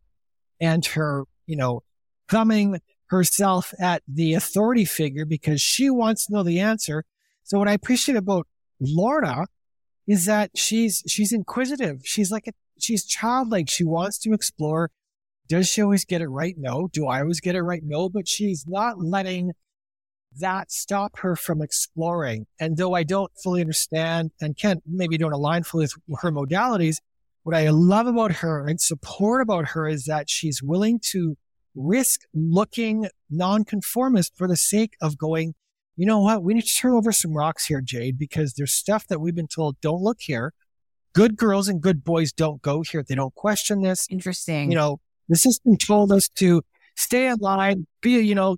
and 0.60 0.84
her, 0.86 1.24
you 1.46 1.56
know, 1.56 1.82
coming 2.28 2.80
herself 3.06 3.74
at 3.80 4.02
the 4.06 4.34
authority 4.34 4.84
figure 4.84 5.24
because 5.24 5.60
she 5.60 5.90
wants 5.90 6.26
to 6.26 6.32
know 6.32 6.42
the 6.42 6.60
answer. 6.60 7.04
So 7.42 7.58
what 7.58 7.68
I 7.68 7.72
appreciate 7.72 8.16
about 8.16 8.46
Lorna 8.80 9.46
is 10.06 10.26
that 10.26 10.50
she's 10.56 11.02
she's 11.06 11.32
inquisitive. 11.32 12.02
She's 12.04 12.30
like 12.30 12.46
a, 12.46 12.52
she's 12.78 13.04
childlike. 13.04 13.70
She 13.70 13.84
wants 13.84 14.18
to 14.20 14.32
explore. 14.32 14.90
Does 15.48 15.68
she 15.68 15.82
always 15.82 16.04
get 16.04 16.22
it 16.22 16.28
right? 16.28 16.54
No. 16.58 16.88
Do 16.92 17.06
I 17.06 17.20
always 17.20 17.40
get 17.40 17.54
it 17.54 17.62
right? 17.62 17.82
No. 17.84 18.08
But 18.08 18.28
she's 18.28 18.64
not 18.66 18.98
letting 18.98 19.52
that 20.38 20.72
stop 20.72 21.18
her 21.18 21.36
from 21.36 21.60
exploring. 21.60 22.46
And 22.58 22.76
though 22.76 22.94
I 22.94 23.02
don't 23.02 23.30
fully 23.42 23.60
understand 23.60 24.30
and 24.40 24.56
can't 24.56 24.82
maybe 24.86 25.18
don't 25.18 25.32
align 25.32 25.62
fully 25.62 25.88
with 26.08 26.20
her 26.22 26.32
modalities, 26.32 26.96
what 27.42 27.56
I 27.56 27.68
love 27.70 28.06
about 28.06 28.36
her 28.36 28.66
and 28.66 28.80
support 28.80 29.42
about 29.42 29.68
her 29.70 29.86
is 29.86 30.04
that 30.04 30.30
she's 30.30 30.62
willing 30.62 31.00
to 31.10 31.36
risk 31.74 32.20
looking 32.34 33.08
nonconformist 33.30 34.36
for 34.36 34.46
the 34.46 34.56
sake 34.56 34.94
of 35.00 35.18
going 35.18 35.54
you 35.96 36.06
know 36.06 36.20
what? 36.20 36.42
We 36.42 36.54
need 36.54 36.64
to 36.64 36.74
turn 36.74 36.92
over 36.92 37.12
some 37.12 37.34
rocks 37.34 37.66
here, 37.66 37.80
Jade, 37.80 38.18
because 38.18 38.54
there's 38.54 38.72
stuff 38.72 39.06
that 39.08 39.20
we've 39.20 39.34
been 39.34 39.48
told 39.48 39.80
don't 39.80 40.02
look 40.02 40.20
here. 40.20 40.52
Good 41.14 41.36
girls 41.36 41.68
and 41.68 41.80
good 41.80 42.04
boys 42.04 42.32
don't 42.32 42.62
go 42.62 42.82
here. 42.82 43.04
They 43.06 43.14
don't 43.14 43.34
question 43.34 43.82
this. 43.82 44.06
Interesting. 44.10 44.70
You 44.70 44.76
know, 44.76 45.00
the 45.28 45.36
system 45.36 45.76
told 45.76 46.10
us 46.10 46.28
to 46.36 46.62
stay 46.96 47.26
in 47.26 47.36
line, 47.40 47.86
be, 48.00 48.12
you 48.20 48.34
know, 48.34 48.56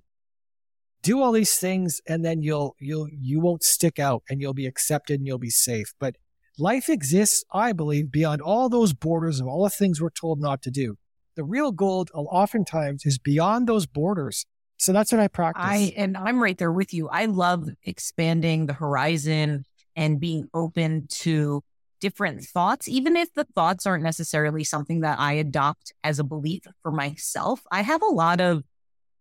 do 1.01 1.21
all 1.21 1.33
these 1.33 1.55
things 1.57 2.01
and 2.07 2.23
then 2.23 2.41
you'll, 2.41 2.75
you'll, 2.79 3.07
you 3.09 3.41
won't 3.41 3.63
stick 3.63 3.99
out 3.99 4.23
and 4.29 4.41
you'll 4.41 4.53
be 4.53 4.65
accepted 4.65 5.19
and 5.19 5.27
you'll 5.27 5.37
be 5.37 5.49
safe. 5.49 5.93
But 5.99 6.15
life 6.57 6.87
exists, 6.87 7.43
I 7.51 7.73
believe, 7.73 8.11
beyond 8.11 8.41
all 8.41 8.69
those 8.69 8.93
borders 8.93 9.41
of 9.41 9.47
all 9.47 9.63
the 9.65 9.69
things 9.69 10.01
we're 10.01 10.09
told 10.09 10.39
not 10.39 10.61
to 10.63 10.71
do. 10.71 10.97
The 11.35 11.43
real 11.43 11.73
gold 11.73 12.09
uh, 12.15 12.19
oftentimes 12.21 13.05
is 13.05 13.19
beyond 13.19 13.67
those 13.67 13.85
borders. 13.85 14.45
So 14.77 14.93
that's 14.93 15.11
what 15.11 15.21
I 15.21 15.27
practice. 15.27 15.63
I 15.65 15.93
and 15.95 16.17
I'm 16.17 16.41
right 16.41 16.57
there 16.57 16.71
with 16.71 16.93
you. 16.93 17.07
I 17.07 17.25
love 17.25 17.69
expanding 17.83 18.65
the 18.65 18.73
horizon 18.73 19.65
and 19.95 20.19
being 20.19 20.49
open 20.53 21.07
to 21.09 21.63
different 22.01 22.43
thoughts, 22.43 22.87
even 22.87 23.15
if 23.15 23.33
the 23.33 23.45
thoughts 23.55 23.85
aren't 23.85 24.03
necessarily 24.03 24.63
something 24.63 24.99
that 24.99 25.17
I 25.19 25.33
adopt 25.33 25.93
as 26.03 26.19
a 26.19 26.23
belief 26.23 26.63
for 26.83 26.91
myself. 26.91 27.61
I 27.71 27.81
have 27.81 28.01
a 28.01 28.07
lot 28.07 28.41
of 28.41 28.63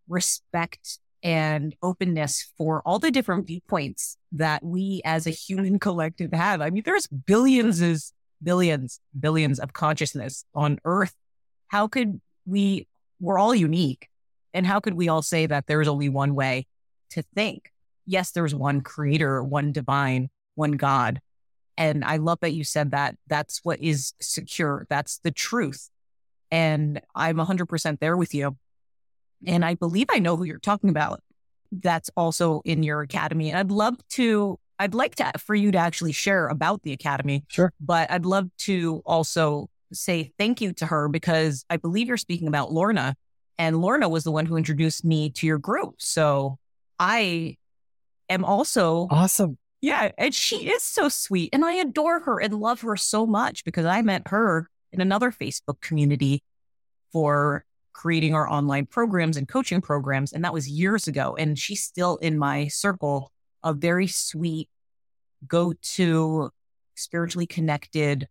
respect 0.08 0.98
and 1.22 1.74
openness 1.82 2.52
for 2.58 2.82
all 2.84 2.98
the 2.98 3.10
different 3.10 3.46
viewpoints 3.46 4.18
that 4.32 4.62
we 4.62 5.00
as 5.04 5.26
a 5.26 5.30
human 5.30 5.78
collective 5.80 6.32
have. 6.32 6.60
I 6.60 6.70
mean, 6.70 6.82
there's 6.84 7.06
billions 7.06 7.80
is 7.80 8.12
billions, 8.42 9.00
billions 9.18 9.58
of 9.58 9.72
consciousness 9.72 10.44
on 10.54 10.78
earth. 10.84 11.14
How 11.68 11.88
could 11.88 12.20
we, 12.44 12.86
we're 13.20 13.38
all 13.38 13.54
unique. 13.54 14.08
And 14.54 14.66
how 14.66 14.80
could 14.80 14.94
we 14.94 15.08
all 15.08 15.20
say 15.20 15.46
that 15.46 15.66
there's 15.66 15.88
only 15.88 16.08
one 16.08 16.34
way 16.34 16.66
to 17.10 17.22
think? 17.34 17.70
Yes, 18.06 18.30
there's 18.30 18.54
one 18.54 18.80
creator, 18.80 19.42
one 19.42 19.72
divine, 19.72 20.30
one 20.54 20.72
God. 20.72 21.20
And 21.76 22.04
I 22.04 22.18
love 22.18 22.38
that 22.40 22.52
you 22.52 22.62
said 22.64 22.92
that. 22.92 23.16
That's 23.26 23.60
what 23.64 23.80
is 23.80 24.14
secure. 24.20 24.86
That's 24.88 25.18
the 25.18 25.32
truth. 25.32 25.90
And 26.50 27.00
I'm 27.14 27.36
100% 27.36 27.98
there 27.98 28.16
with 28.16 28.32
you. 28.32 28.56
And 29.46 29.64
I 29.64 29.74
believe 29.74 30.06
I 30.10 30.20
know 30.20 30.36
who 30.36 30.44
you're 30.44 30.58
talking 30.58 30.88
about. 30.88 31.20
That's 31.72 32.10
also 32.16 32.62
in 32.64 32.84
your 32.84 33.00
academy. 33.00 33.50
And 33.50 33.58
I'd 33.58 33.72
love 33.72 33.96
to, 34.10 34.58
I'd 34.78 34.94
like 34.94 35.16
to, 35.16 35.32
for 35.38 35.56
you 35.56 35.72
to 35.72 35.78
actually 35.78 36.12
share 36.12 36.46
about 36.46 36.82
the 36.82 36.92
academy. 36.92 37.44
Sure. 37.48 37.72
But 37.80 38.10
I'd 38.10 38.24
love 38.24 38.48
to 38.58 39.02
also 39.04 39.68
say 39.92 40.32
thank 40.38 40.60
you 40.60 40.72
to 40.74 40.86
her 40.86 41.08
because 41.08 41.64
I 41.68 41.76
believe 41.76 42.06
you're 42.06 42.16
speaking 42.16 42.46
about 42.46 42.72
Lorna. 42.72 43.16
And 43.58 43.80
Lorna 43.80 44.08
was 44.08 44.24
the 44.24 44.32
one 44.32 44.46
who 44.46 44.56
introduced 44.56 45.04
me 45.04 45.30
to 45.30 45.46
your 45.46 45.58
group. 45.58 45.96
So 45.98 46.58
I 46.98 47.56
am 48.28 48.44
also 48.44 49.08
awesome. 49.10 49.58
Yeah. 49.80 50.10
And 50.16 50.34
she 50.34 50.68
is 50.68 50.82
so 50.82 51.08
sweet. 51.08 51.50
And 51.52 51.64
I 51.64 51.74
adore 51.74 52.20
her 52.20 52.40
and 52.40 52.54
love 52.54 52.80
her 52.80 52.96
so 52.96 53.26
much 53.26 53.64
because 53.64 53.84
I 53.84 54.02
met 54.02 54.28
her 54.28 54.68
in 54.92 55.00
another 55.00 55.30
Facebook 55.30 55.80
community 55.80 56.42
for 57.12 57.64
creating 57.92 58.34
our 58.34 58.48
online 58.50 58.86
programs 58.86 59.36
and 59.36 59.46
coaching 59.46 59.80
programs. 59.80 60.32
And 60.32 60.44
that 60.44 60.52
was 60.52 60.68
years 60.68 61.06
ago. 61.06 61.36
And 61.38 61.58
she's 61.58 61.82
still 61.82 62.16
in 62.16 62.38
my 62.38 62.66
circle, 62.68 63.30
a 63.62 63.72
very 63.72 64.06
sweet, 64.06 64.68
go 65.46 65.74
to 65.74 66.50
spiritually 66.96 67.46
connected, 67.46 68.26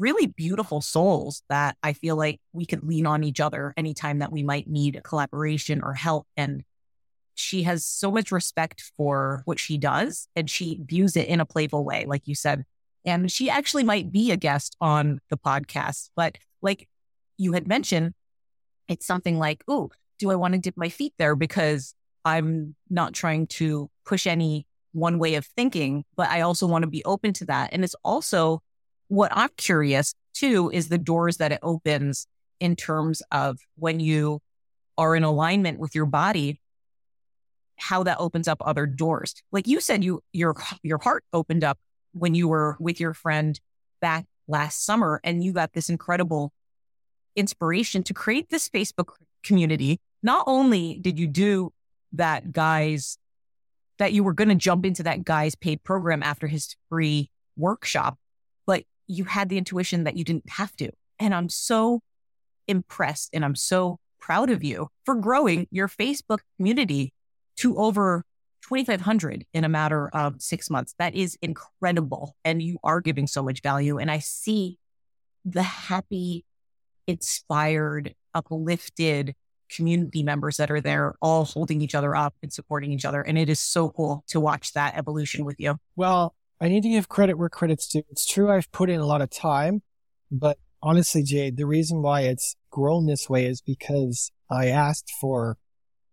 really 0.00 0.26
beautiful 0.26 0.80
souls 0.80 1.42
that 1.50 1.76
I 1.82 1.92
feel 1.92 2.16
like 2.16 2.40
we 2.52 2.64
could 2.64 2.82
lean 2.82 3.06
on 3.06 3.22
each 3.22 3.38
other 3.38 3.74
anytime 3.76 4.18
that 4.20 4.32
we 4.32 4.42
might 4.42 4.66
need 4.66 4.96
a 4.96 5.02
collaboration 5.02 5.82
or 5.82 5.92
help. 5.92 6.26
And 6.36 6.64
she 7.34 7.62
has 7.64 7.84
so 7.84 8.10
much 8.10 8.32
respect 8.32 8.82
for 8.96 9.42
what 9.44 9.58
she 9.58 9.78
does 9.78 10.26
and 10.34 10.48
she 10.50 10.80
views 10.84 11.16
it 11.16 11.28
in 11.28 11.38
a 11.38 11.46
playful 11.46 11.84
way, 11.84 12.06
like 12.06 12.26
you 12.26 12.34
said. 12.34 12.64
And 13.04 13.30
she 13.30 13.48
actually 13.50 13.84
might 13.84 14.10
be 14.10 14.30
a 14.30 14.36
guest 14.36 14.76
on 14.80 15.20
the 15.28 15.36
podcast. 15.36 16.10
But 16.16 16.38
like 16.62 16.88
you 17.36 17.52
had 17.52 17.68
mentioned, 17.68 18.14
it's 18.88 19.06
something 19.06 19.38
like, 19.38 19.62
oh, 19.68 19.90
do 20.18 20.30
I 20.30 20.34
want 20.34 20.54
to 20.54 20.60
dip 20.60 20.76
my 20.76 20.88
feet 20.88 21.12
there? 21.18 21.36
Because 21.36 21.94
I'm 22.24 22.74
not 22.88 23.12
trying 23.12 23.46
to 23.48 23.90
push 24.04 24.26
any 24.26 24.66
one 24.92 25.18
way 25.18 25.34
of 25.34 25.46
thinking, 25.46 26.04
but 26.16 26.28
I 26.28 26.40
also 26.40 26.66
want 26.66 26.82
to 26.82 26.90
be 26.90 27.04
open 27.04 27.32
to 27.34 27.44
that. 27.46 27.70
And 27.72 27.84
it's 27.84 27.94
also 28.04 28.62
what 29.10 29.32
I'm 29.34 29.50
curious 29.56 30.14
too 30.32 30.70
is 30.72 30.88
the 30.88 30.96
doors 30.96 31.38
that 31.38 31.50
it 31.50 31.58
opens 31.62 32.28
in 32.60 32.76
terms 32.76 33.22
of 33.32 33.58
when 33.74 33.98
you 33.98 34.40
are 34.96 35.16
in 35.16 35.24
alignment 35.24 35.80
with 35.80 35.96
your 35.96 36.06
body, 36.06 36.60
how 37.76 38.04
that 38.04 38.18
opens 38.20 38.46
up 38.46 38.62
other 38.64 38.86
doors. 38.86 39.34
Like 39.50 39.66
you 39.66 39.80
said, 39.80 40.04
you 40.04 40.20
your 40.32 40.54
your 40.84 40.98
heart 40.98 41.24
opened 41.32 41.64
up 41.64 41.78
when 42.12 42.36
you 42.36 42.46
were 42.46 42.76
with 42.78 43.00
your 43.00 43.12
friend 43.12 43.58
back 44.00 44.26
last 44.46 44.84
summer 44.84 45.20
and 45.24 45.42
you 45.42 45.52
got 45.52 45.72
this 45.72 45.90
incredible 45.90 46.52
inspiration 47.34 48.04
to 48.04 48.14
create 48.14 48.48
this 48.48 48.68
Facebook 48.68 49.08
community. 49.42 49.98
Not 50.22 50.44
only 50.46 50.98
did 51.00 51.18
you 51.18 51.26
do 51.26 51.72
that 52.12 52.52
guy's, 52.52 53.18
that 53.98 54.12
you 54.12 54.22
were 54.22 54.34
going 54.34 54.50
to 54.50 54.54
jump 54.54 54.86
into 54.86 55.02
that 55.02 55.24
guy's 55.24 55.56
paid 55.56 55.82
program 55.82 56.22
after 56.22 56.46
his 56.46 56.76
free 56.88 57.30
workshop, 57.56 58.18
you 59.10 59.24
had 59.24 59.48
the 59.48 59.58
intuition 59.58 60.04
that 60.04 60.16
you 60.16 60.24
didn't 60.24 60.48
have 60.48 60.74
to. 60.76 60.90
And 61.18 61.34
I'm 61.34 61.48
so 61.48 62.00
impressed 62.68 63.30
and 63.32 63.44
I'm 63.44 63.56
so 63.56 63.98
proud 64.20 64.50
of 64.50 64.62
you 64.62 64.88
for 65.04 65.16
growing 65.16 65.66
your 65.70 65.88
Facebook 65.88 66.38
community 66.56 67.12
to 67.56 67.76
over 67.76 68.24
2,500 68.68 69.44
in 69.52 69.64
a 69.64 69.68
matter 69.68 70.08
of 70.10 70.40
six 70.40 70.70
months. 70.70 70.94
That 70.98 71.14
is 71.14 71.36
incredible. 71.42 72.36
And 72.44 72.62
you 72.62 72.78
are 72.84 73.00
giving 73.00 73.26
so 73.26 73.42
much 73.42 73.62
value. 73.62 73.98
And 73.98 74.10
I 74.10 74.20
see 74.20 74.78
the 75.44 75.62
happy 75.62 76.44
inspired, 77.06 78.14
uplifted 78.34 79.34
community 79.74 80.22
members 80.22 80.58
that 80.58 80.70
are 80.70 80.80
there, 80.80 81.14
all 81.20 81.44
holding 81.44 81.80
each 81.80 81.94
other 81.94 82.14
up 82.14 82.34
and 82.42 82.52
supporting 82.52 82.92
each 82.92 83.04
other. 83.04 83.22
And 83.22 83.36
it 83.38 83.48
is 83.48 83.58
so 83.58 83.88
cool 83.90 84.24
to 84.28 84.38
watch 84.38 84.72
that 84.74 84.96
evolution 84.96 85.44
with 85.44 85.58
you. 85.58 85.78
Well, 85.96 86.34
I 86.60 86.68
need 86.68 86.82
to 86.82 86.90
give 86.90 87.08
credit 87.08 87.38
where 87.38 87.48
credit's 87.48 87.88
due. 87.88 88.02
It's 88.10 88.26
true, 88.26 88.50
I've 88.50 88.70
put 88.70 88.90
in 88.90 89.00
a 89.00 89.06
lot 89.06 89.22
of 89.22 89.30
time, 89.30 89.82
but 90.30 90.58
honestly, 90.82 91.22
Jade, 91.22 91.56
the 91.56 91.66
reason 91.66 92.02
why 92.02 92.22
it's 92.22 92.56
grown 92.70 93.06
this 93.06 93.30
way 93.30 93.46
is 93.46 93.62
because 93.62 94.30
I 94.50 94.66
asked 94.66 95.10
for 95.20 95.56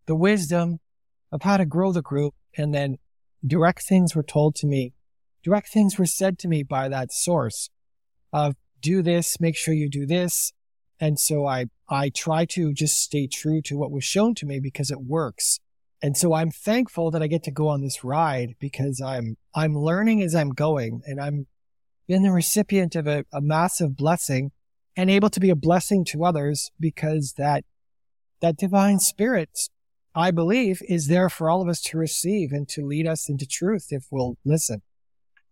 the 0.05 0.15
wisdom 0.15 0.79
of 1.31 1.41
how 1.41 1.57
to 1.57 1.65
grow 1.65 1.91
the 1.91 2.01
group 2.01 2.33
and 2.57 2.73
then 2.73 2.97
direct 3.45 3.83
things 3.83 4.15
were 4.15 4.23
told 4.23 4.55
to 4.55 4.67
me. 4.67 4.93
Direct 5.43 5.67
things 5.67 5.99
were 5.99 6.05
said 6.05 6.39
to 6.39 6.47
me 6.47 6.63
by 6.63 6.88
that 6.88 7.12
source 7.12 7.69
of 8.31 8.55
do 8.81 9.01
this, 9.01 9.39
make 9.39 9.57
sure 9.57 9.73
you 9.73 9.89
do 9.89 10.05
this, 10.05 10.53
and 10.99 11.19
so 11.19 11.45
I, 11.45 11.65
I 11.89 12.10
try 12.10 12.45
to 12.51 12.73
just 12.73 12.95
stay 12.95 13.27
true 13.27 13.62
to 13.63 13.77
what 13.77 13.91
was 13.91 14.03
shown 14.03 14.33
to 14.36 14.45
me 14.45 14.60
because 14.60 14.91
it 14.91 15.01
works. 15.01 15.60
And 16.01 16.15
so 16.15 16.33
I'm 16.33 16.51
thankful 16.51 17.12
that 17.12 17.23
I 17.23 17.27
get 17.27 17.43
to 17.43 17.51
go 17.51 17.67
on 17.67 17.81
this 17.81 18.03
ride 18.03 18.55
because 18.60 19.01
I'm, 19.01 19.36
I'm 19.55 19.75
learning 19.75 20.21
as 20.21 20.36
I'm 20.36 20.49
going 20.49 21.01
and 21.05 21.19
I'm 21.19 21.47
been 22.07 22.23
the 22.23 22.31
recipient 22.31 22.95
of 22.95 23.05
a, 23.05 23.25
a 23.33 23.41
massive 23.41 23.97
blessing 23.97 24.51
and 24.95 25.10
able 25.10 25.29
to 25.29 25.39
be 25.39 25.49
a 25.49 25.55
blessing 25.55 26.05
to 26.05 26.23
others 26.23 26.71
because 26.79 27.33
that, 27.38 27.65
that 28.41 28.55
divine 28.55 28.99
spirit, 28.99 29.49
I 30.15 30.31
believe, 30.31 30.81
is 30.88 31.07
there 31.07 31.29
for 31.29 31.49
all 31.49 31.62
of 31.62 31.67
us 31.67 31.81
to 31.81 31.97
receive 31.97 32.51
and 32.51 32.67
to 32.69 32.86
lead 32.86 33.07
us 33.07 33.27
into 33.27 33.45
truth 33.45 33.88
if 33.89 34.05
we'll 34.10 34.38
listen. 34.45 34.81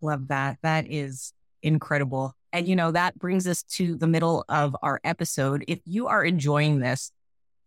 Love 0.02 0.30
that. 0.30 0.58
That 0.64 0.86
is 0.90 1.34
incredible. 1.62 2.36
And, 2.54 2.68
you 2.68 2.76
know, 2.76 2.92
that 2.92 3.20
brings 3.20 3.48
us 3.48 3.64
to 3.64 3.98
the 3.98 4.08
middle 4.08 4.46
of 4.48 4.76
our 4.82 5.02
episode. 5.04 5.66
If 5.68 5.80
you 5.84 6.08
are 6.08 6.24
enjoying 6.24 6.80
this, 6.80 7.12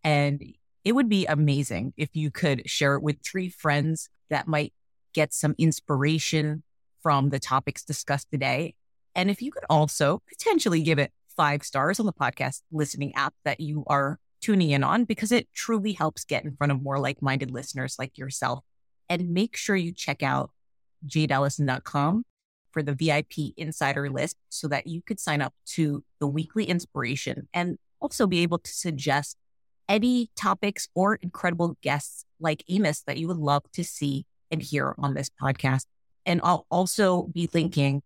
and 0.03 0.41
it 0.83 0.93
would 0.93 1.09
be 1.09 1.25
amazing 1.25 1.93
if 1.97 2.09
you 2.13 2.31
could 2.31 2.69
share 2.69 2.95
it 2.95 3.03
with 3.03 3.21
three 3.23 3.49
friends 3.49 4.09
that 4.29 4.47
might 4.47 4.73
get 5.13 5.33
some 5.33 5.55
inspiration 5.57 6.63
from 7.01 7.29
the 7.29 7.39
topics 7.39 7.83
discussed 7.83 8.29
today. 8.31 8.75
And 9.15 9.29
if 9.29 9.41
you 9.41 9.51
could 9.51 9.65
also 9.69 10.21
potentially 10.27 10.81
give 10.81 10.99
it 10.99 11.11
five 11.35 11.63
stars 11.63 11.99
on 11.99 12.05
the 12.05 12.13
podcast 12.13 12.61
listening 12.71 13.13
app 13.15 13.33
that 13.45 13.59
you 13.59 13.83
are 13.87 14.19
tuning 14.41 14.71
in 14.71 14.83
on, 14.83 15.03
because 15.03 15.31
it 15.31 15.47
truly 15.53 15.93
helps 15.93 16.23
get 16.23 16.45
in 16.45 16.55
front 16.55 16.71
of 16.71 16.81
more 16.81 16.99
like 16.99 17.21
minded 17.21 17.51
listeners 17.51 17.95
like 17.99 18.17
yourself. 18.17 18.63
And 19.09 19.29
make 19.31 19.57
sure 19.57 19.75
you 19.75 19.91
check 19.91 20.21
out 20.21 20.51
jadeelysan.com 21.07 22.23
for 22.71 22.83
the 22.83 22.93
VIP 22.93 23.53
insider 23.57 24.09
list 24.09 24.37
so 24.49 24.67
that 24.67 24.87
you 24.87 25.01
could 25.01 25.19
sign 25.19 25.41
up 25.41 25.53
to 25.65 26.03
the 26.19 26.27
weekly 26.27 26.65
inspiration 26.65 27.47
and 27.53 27.77
also 27.99 28.27
be 28.27 28.39
able 28.39 28.59
to 28.59 28.71
suggest 28.71 29.35
any 29.89 30.29
topics 30.35 30.87
or 30.93 31.15
incredible 31.15 31.75
guests 31.81 32.23
like 32.39 32.63
Amos 32.69 33.01
that 33.07 33.17
you 33.17 33.27
would 33.27 33.37
love 33.37 33.63
to 33.73 33.83
see 33.83 34.25
and 34.51 34.61
hear 34.61 34.95
on 34.97 35.15
this 35.15 35.29
podcast. 35.41 35.85
And 36.25 36.39
I'll 36.43 36.65
also 36.69 37.23
be 37.33 37.49
linking 37.53 38.03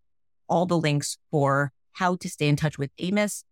all 0.47 0.65
the 0.65 0.77
links 0.77 1.17
for 1.29 1.71
how 1.91 2.15
to 2.15 2.29
stay 2.29 2.47
in 2.47 2.55
touch 2.55 2.77
with 2.77 2.89
Amos 2.97 3.43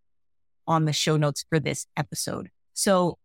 on 0.66 0.86
the 0.86 0.92
show 0.92 1.16
notes 1.16 1.44
for 1.48 1.60
this 1.60 1.86
episode. 1.96 2.48
So 2.72 3.18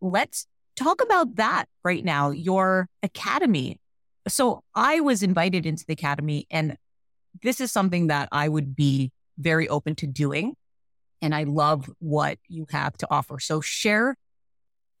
let's 0.00 0.46
talk 0.76 1.02
about 1.02 1.36
that 1.36 1.66
right 1.84 2.04
now, 2.04 2.30
your 2.30 2.88
academy. 3.02 3.80
So 4.28 4.62
I 4.74 5.00
was 5.00 5.22
invited 5.22 5.66
into 5.66 5.84
the 5.86 5.94
academy 5.94 6.46
and 6.50 6.76
this 7.42 7.60
is 7.60 7.72
something 7.72 8.06
that 8.08 8.28
I 8.30 8.48
would 8.48 8.76
be 8.76 9.10
very 9.36 9.68
open 9.68 9.94
to 9.96 10.06
doing. 10.06 10.54
And 11.20 11.34
I 11.34 11.44
love 11.44 11.90
what 11.98 12.38
you 12.48 12.66
have 12.70 12.96
to 12.98 13.08
offer. 13.10 13.40
So 13.40 13.60
share 13.60 14.16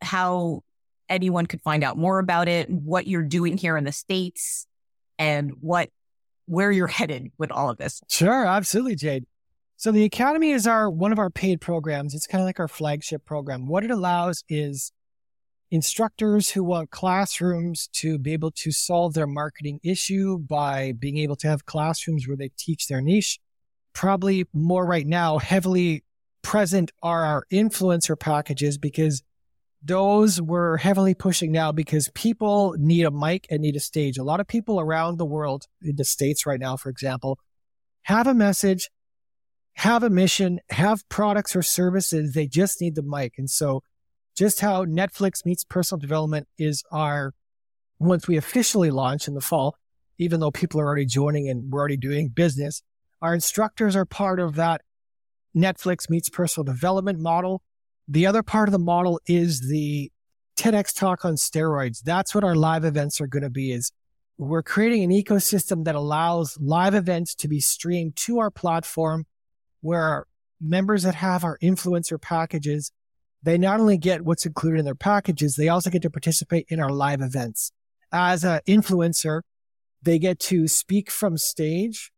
how 0.00 0.62
anyone 1.08 1.46
could 1.46 1.62
find 1.62 1.82
out 1.82 1.96
more 1.96 2.18
about 2.18 2.48
it, 2.48 2.68
what 2.70 3.06
you're 3.06 3.22
doing 3.22 3.56
here 3.56 3.76
in 3.76 3.84
the 3.84 3.92
States, 3.92 4.66
and 5.18 5.52
what 5.60 5.90
where 6.46 6.70
you're 6.70 6.86
headed 6.98 7.30
with 7.38 7.50
all 7.50 7.70
of 7.70 7.78
this. 7.78 8.00
Sure, 8.08 8.46
absolutely, 8.46 8.96
Jade. 8.96 9.26
So 9.76 9.92
the 9.92 10.04
Academy 10.04 10.50
is 10.50 10.66
our 10.66 10.90
one 10.90 11.12
of 11.12 11.18
our 11.18 11.30
paid 11.30 11.60
programs. 11.60 12.14
It's 12.14 12.26
kind 12.26 12.42
of 12.42 12.46
like 12.46 12.58
our 12.58 12.68
flagship 12.68 13.24
program. 13.24 13.68
What 13.68 13.84
it 13.84 13.90
allows 13.90 14.42
is 14.48 14.92
instructors 15.70 16.50
who 16.50 16.64
want 16.64 16.90
classrooms 16.90 17.88
to 17.92 18.18
be 18.18 18.32
able 18.32 18.50
to 18.50 18.72
solve 18.72 19.14
their 19.14 19.26
marketing 19.26 19.78
issue 19.84 20.38
by 20.38 20.92
being 20.98 21.18
able 21.18 21.36
to 21.36 21.48
have 21.48 21.66
classrooms 21.66 22.26
where 22.26 22.36
they 22.36 22.50
teach 22.56 22.88
their 22.88 23.00
niche. 23.00 23.38
Probably 23.92 24.46
more 24.52 24.86
right 24.86 25.06
now, 25.06 25.38
heavily 25.38 26.04
present 26.42 26.90
are 27.02 27.24
our 27.24 27.44
influencer 27.52 28.18
packages 28.18 28.78
because 28.78 29.22
those 29.82 30.40
we're 30.40 30.76
heavily 30.76 31.14
pushing 31.14 31.52
now 31.52 31.72
because 31.72 32.10
people 32.14 32.74
need 32.78 33.04
a 33.04 33.10
mic 33.10 33.46
and 33.50 33.60
need 33.60 33.76
a 33.76 33.80
stage. 33.80 34.18
A 34.18 34.24
lot 34.24 34.40
of 34.40 34.48
people 34.48 34.80
around 34.80 35.18
the 35.18 35.26
world, 35.26 35.66
in 35.82 35.96
the 35.96 36.04
States 36.04 36.46
right 36.46 36.58
now, 36.58 36.76
for 36.76 36.88
example, 36.88 37.38
have 38.02 38.26
a 38.26 38.34
message, 38.34 38.90
have 39.74 40.02
a 40.02 40.10
mission, 40.10 40.58
have 40.70 41.08
products 41.08 41.54
or 41.54 41.62
services. 41.62 42.32
They 42.34 42.46
just 42.46 42.80
need 42.80 42.96
the 42.96 43.02
mic. 43.02 43.34
And 43.38 43.48
so 43.48 43.82
just 44.36 44.60
how 44.60 44.84
Netflix 44.84 45.44
meets 45.44 45.64
personal 45.64 46.00
development 46.00 46.48
is 46.58 46.82
our, 46.90 47.34
once 47.98 48.26
we 48.26 48.36
officially 48.36 48.90
launch 48.90 49.28
in 49.28 49.34
the 49.34 49.40
fall, 49.40 49.76
even 50.18 50.40
though 50.40 50.50
people 50.50 50.80
are 50.80 50.86
already 50.86 51.06
joining 51.06 51.48
and 51.48 51.70
we're 51.70 51.80
already 51.80 51.96
doing 51.96 52.28
business, 52.28 52.82
our 53.22 53.34
instructors 53.34 53.94
are 53.94 54.04
part 54.04 54.40
of 54.40 54.56
that 54.56 54.80
Netflix 55.56 56.08
meets 56.08 56.28
personal 56.28 56.64
development 56.64 57.20
model. 57.20 57.62
The 58.08 58.26
other 58.26 58.42
part 58.42 58.68
of 58.68 58.72
the 58.72 58.78
model 58.78 59.20
is 59.26 59.68
the 59.68 60.10
TEDx 60.56 60.96
talk 60.96 61.24
on 61.26 61.34
steroids. 61.34 62.00
That's 62.00 62.34
what 62.34 62.42
our 62.42 62.56
live 62.56 62.84
events 62.84 63.20
are 63.20 63.26
going 63.26 63.42
to 63.42 63.50
be 63.50 63.70
is 63.70 63.92
we're 64.38 64.62
creating 64.62 65.04
an 65.04 65.10
ecosystem 65.10 65.84
that 65.84 65.94
allows 65.94 66.56
live 66.60 66.94
events 66.94 67.34
to 67.34 67.48
be 67.48 67.60
streamed 67.60 68.16
to 68.16 68.38
our 68.38 68.50
platform 68.50 69.26
where 69.80 70.02
our 70.02 70.26
members 70.60 71.02
that 71.02 71.16
have 71.16 71.44
our 71.44 71.58
influencer 71.58 72.20
packages, 72.20 72.92
they 73.42 73.58
not 73.58 73.78
only 73.78 73.98
get 73.98 74.24
what's 74.24 74.46
included 74.46 74.78
in 74.78 74.84
their 74.84 74.94
packages, 74.94 75.56
they 75.56 75.68
also 75.68 75.90
get 75.90 76.02
to 76.02 76.10
participate 76.10 76.66
in 76.68 76.80
our 76.80 76.90
live 76.90 77.20
events. 77.20 77.72
As 78.10 78.42
an 78.42 78.60
influencer, 78.66 79.42
they 80.02 80.18
get 80.18 80.38
to 80.40 80.66
speak 80.66 81.10
from 81.10 81.36
stage 81.36 82.10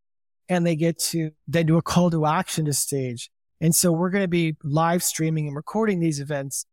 and 0.48 0.66
they 0.66 0.76
get 0.76 0.98
to 0.98 1.30
then 1.48 1.66
do 1.66 1.78
a 1.78 1.82
call 1.82 2.10
to 2.10 2.26
action 2.26 2.64
to 2.66 2.72
stage. 2.72 3.30
And 3.60 3.74
so 3.74 3.92
we're 3.92 4.10
going 4.10 4.24
to 4.24 4.28
be 4.28 4.56
live 4.62 5.02
streaming 5.02 5.46
and 5.46 5.56
recording 5.56 6.00
these 6.00 6.20
events 6.20 6.64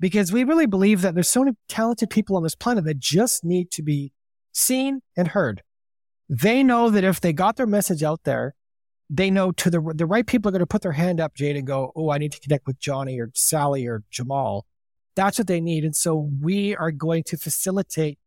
because 0.00 0.32
we 0.32 0.44
really 0.44 0.66
believe 0.66 1.00
that 1.02 1.14
there's 1.14 1.28
so 1.28 1.44
many 1.44 1.56
talented 1.68 2.10
people 2.10 2.36
on 2.36 2.42
this 2.42 2.54
planet 2.54 2.84
that 2.84 2.98
just 2.98 3.44
need 3.44 3.70
to 3.72 3.82
be 3.82 4.12
seen 4.52 5.00
and 5.16 5.28
heard. 5.28 5.62
They 6.28 6.62
know 6.62 6.90
that 6.90 7.04
if 7.04 7.20
they 7.20 7.32
got 7.32 7.56
their 7.56 7.66
message 7.66 8.02
out 8.02 8.24
there, 8.24 8.54
they 9.10 9.30
know 9.30 9.52
to 9.52 9.70
the 9.70 9.92
the 9.94 10.06
right 10.06 10.26
people 10.26 10.48
are 10.48 10.52
going 10.52 10.60
to 10.60 10.66
put 10.66 10.82
their 10.82 10.92
hand 10.92 11.20
up, 11.20 11.34
Jade, 11.34 11.56
and 11.56 11.66
go, 11.66 11.92
"Oh, 11.94 12.10
I 12.10 12.18
need 12.18 12.32
to 12.32 12.40
connect 12.40 12.66
with 12.66 12.78
Johnny 12.78 13.20
or 13.20 13.30
Sally 13.34 13.86
or 13.86 14.02
Jamal." 14.10 14.64
That's 15.14 15.38
what 15.38 15.46
they 15.46 15.60
need, 15.60 15.84
and 15.84 15.94
so 15.94 16.30
we 16.40 16.74
are 16.76 16.90
going 16.90 17.22
to 17.24 17.36
facilitate 17.36 18.18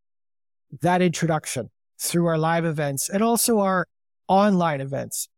that 0.82 1.01
introduction 1.01 1.69
through 1.99 2.27
our 2.27 2.38
live 2.38 2.63
events 2.63 3.10
and 3.10 3.23
also 3.23 3.60
our 3.60 3.88
online 4.27 4.82
events. 4.82 5.30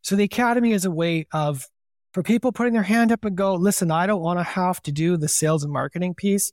So 0.00 0.16
the 0.16 0.24
academy 0.24 0.72
is 0.72 0.84
a 0.84 0.90
way 0.90 1.26
of 1.32 1.66
for 2.16 2.22
people 2.22 2.50
putting 2.50 2.72
their 2.72 2.82
hand 2.82 3.12
up 3.12 3.26
and 3.26 3.36
go, 3.36 3.54
"Listen, 3.54 3.90
I 3.90 4.06
don't 4.06 4.22
want 4.22 4.38
to 4.38 4.42
have 4.42 4.80
to 4.84 4.90
do 4.90 5.18
the 5.18 5.28
sales 5.28 5.62
and 5.62 5.70
marketing 5.70 6.14
piece." 6.14 6.50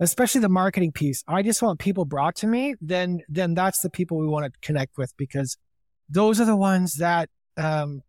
especially 0.00 0.40
the 0.40 0.48
marketing 0.48 0.90
piece. 0.90 1.22
I 1.28 1.42
just 1.42 1.62
want 1.62 1.78
people 1.78 2.04
brought 2.04 2.34
to 2.36 2.48
me. 2.48 2.74
Then, 2.80 3.20
then 3.28 3.54
that's 3.54 3.82
the 3.82 3.90
people 3.90 4.18
we 4.18 4.26
want 4.26 4.52
to 4.52 4.58
connect 4.60 4.98
with 4.98 5.16
because 5.16 5.56
those 6.08 6.40
are 6.40 6.44
the 6.44 6.56
ones 6.56 6.94
that 6.94 7.28
um, 7.56 8.02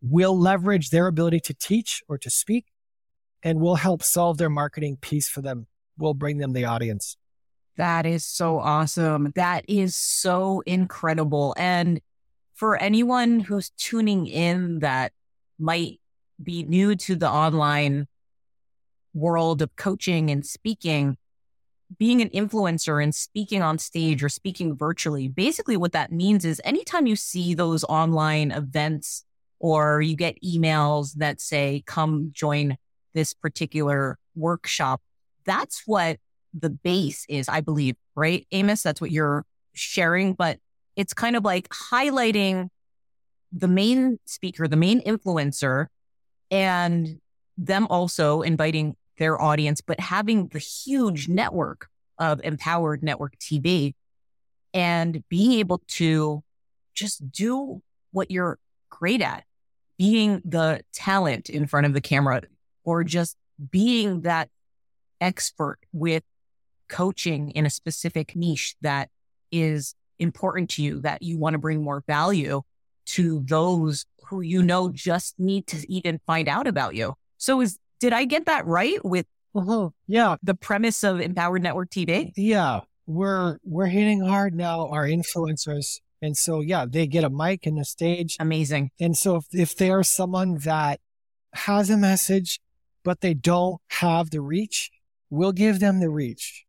will 0.00 0.38
leverage 0.38 0.90
their 0.90 1.08
ability 1.08 1.40
to 1.40 1.54
teach 1.54 2.00
or 2.08 2.16
to 2.18 2.30
speak 2.30 2.66
and 3.42 3.60
will 3.60 3.74
help 3.74 4.04
solve 4.04 4.38
their 4.38 4.50
marketing 4.50 4.98
piece 5.00 5.28
for 5.28 5.42
them. 5.42 5.66
We'll 5.98 6.14
bring 6.14 6.38
them 6.38 6.52
the 6.52 6.64
audience. 6.64 7.16
That 7.76 8.06
is 8.06 8.24
so 8.24 8.60
awesome. 8.60 9.32
That 9.34 9.64
is 9.68 9.96
so 9.96 10.62
incredible. 10.64 11.56
And 11.58 12.00
for 12.54 12.76
anyone 12.76 13.40
who's 13.40 13.70
tuning 13.70 14.28
in 14.28 14.78
that 14.78 15.12
might 15.58 16.00
be 16.42 16.62
new 16.62 16.94
to 16.94 17.16
the 17.16 17.28
online 17.28 18.06
world 19.14 19.62
of 19.62 19.74
coaching 19.76 20.30
and 20.30 20.44
speaking, 20.44 21.16
being 21.98 22.20
an 22.20 22.28
influencer 22.30 23.02
and 23.02 23.14
speaking 23.14 23.62
on 23.62 23.78
stage 23.78 24.22
or 24.22 24.28
speaking 24.28 24.76
virtually, 24.76 25.28
basically 25.28 25.76
what 25.76 25.92
that 25.92 26.12
means 26.12 26.44
is 26.44 26.60
anytime 26.64 27.06
you 27.06 27.16
see 27.16 27.54
those 27.54 27.84
online 27.84 28.50
events 28.50 29.24
or 29.58 30.02
you 30.02 30.16
get 30.16 30.42
emails 30.42 31.14
that 31.14 31.40
say, 31.40 31.82
come 31.86 32.30
join 32.32 32.76
this 33.14 33.32
particular 33.32 34.18
workshop, 34.34 35.00
that's 35.44 35.82
what 35.86 36.18
the 36.52 36.70
base 36.70 37.24
is, 37.28 37.48
I 37.48 37.60
believe, 37.60 37.96
right? 38.14 38.46
Amos, 38.52 38.82
that's 38.82 39.00
what 39.00 39.10
you're 39.10 39.46
sharing, 39.72 40.34
but 40.34 40.58
it's 40.96 41.14
kind 41.14 41.36
of 41.36 41.44
like 41.44 41.68
highlighting 41.68 42.68
the 43.56 43.68
main 43.68 44.18
speaker, 44.26 44.68
the 44.68 44.76
main 44.76 45.00
influencer, 45.02 45.86
and 46.50 47.20
them 47.56 47.86
also 47.88 48.42
inviting 48.42 48.94
their 49.18 49.40
audience, 49.40 49.80
but 49.80 49.98
having 49.98 50.48
the 50.48 50.58
huge 50.58 51.26
network 51.28 51.88
of 52.18 52.40
empowered 52.44 53.02
network 53.02 53.36
TV 53.38 53.94
and 54.74 55.24
being 55.30 55.52
able 55.52 55.80
to 55.88 56.42
just 56.94 57.30
do 57.32 57.82
what 58.12 58.30
you're 58.30 58.58
great 58.90 59.22
at, 59.22 59.44
being 59.98 60.42
the 60.44 60.82
talent 60.92 61.48
in 61.48 61.66
front 61.66 61.86
of 61.86 61.94
the 61.94 62.00
camera 62.00 62.42
or 62.84 63.04
just 63.04 63.38
being 63.70 64.20
that 64.20 64.50
expert 65.20 65.78
with 65.92 66.22
coaching 66.88 67.50
in 67.52 67.64
a 67.64 67.70
specific 67.70 68.36
niche 68.36 68.76
that 68.82 69.08
is 69.50 69.94
important 70.18 70.68
to 70.68 70.82
you, 70.82 71.00
that 71.00 71.22
you 71.22 71.38
want 71.38 71.54
to 71.54 71.58
bring 71.58 71.82
more 71.82 72.04
value 72.06 72.62
to 73.06 73.42
those 73.46 74.06
who 74.26 74.40
you 74.40 74.62
know 74.62 74.90
just 74.90 75.38
need 75.38 75.66
to 75.68 75.90
even 75.90 76.20
find 76.26 76.48
out 76.48 76.66
about 76.66 76.94
you. 76.94 77.14
So 77.38 77.60
is 77.60 77.78
did 78.00 78.12
I 78.12 78.24
get 78.24 78.46
that 78.46 78.66
right 78.66 79.02
with 79.04 79.26
uh-huh. 79.54 79.90
yeah 80.06 80.36
the 80.42 80.54
premise 80.54 81.02
of 81.04 81.20
Empowered 81.20 81.62
Network 81.62 81.90
TV? 81.90 82.32
Yeah, 82.36 82.80
we're 83.06 83.58
we're 83.64 83.86
hitting 83.86 84.20
hard 84.20 84.54
now 84.54 84.88
our 84.88 85.06
influencers, 85.06 86.00
and 86.20 86.36
so 86.36 86.60
yeah, 86.60 86.86
they 86.88 87.06
get 87.06 87.24
a 87.24 87.30
mic 87.30 87.66
and 87.66 87.78
a 87.78 87.84
stage. 87.84 88.36
Amazing. 88.40 88.90
And 89.00 89.16
so 89.16 89.36
if 89.36 89.46
if 89.52 89.76
they 89.76 89.90
are 89.90 90.02
someone 90.02 90.58
that 90.58 91.00
has 91.54 91.88
a 91.90 91.96
message, 91.96 92.60
but 93.04 93.20
they 93.20 93.34
don't 93.34 93.80
have 93.88 94.30
the 94.30 94.40
reach, 94.40 94.90
we'll 95.30 95.52
give 95.52 95.80
them 95.80 96.00
the 96.00 96.10
reach. 96.10 96.64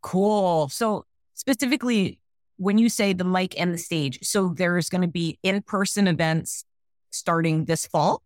Cool. 0.00 0.68
So 0.68 1.04
specifically, 1.34 2.20
when 2.58 2.76
you 2.76 2.88
say 2.88 3.12
the 3.12 3.24
mic 3.24 3.58
and 3.58 3.72
the 3.72 3.78
stage, 3.78 4.18
so 4.22 4.52
there's 4.54 4.88
going 4.88 5.02
to 5.02 5.08
be 5.08 5.38
in 5.42 5.62
person 5.62 6.06
events 6.06 6.64
starting 7.10 7.64
this 7.64 7.86
fall. 7.86 8.22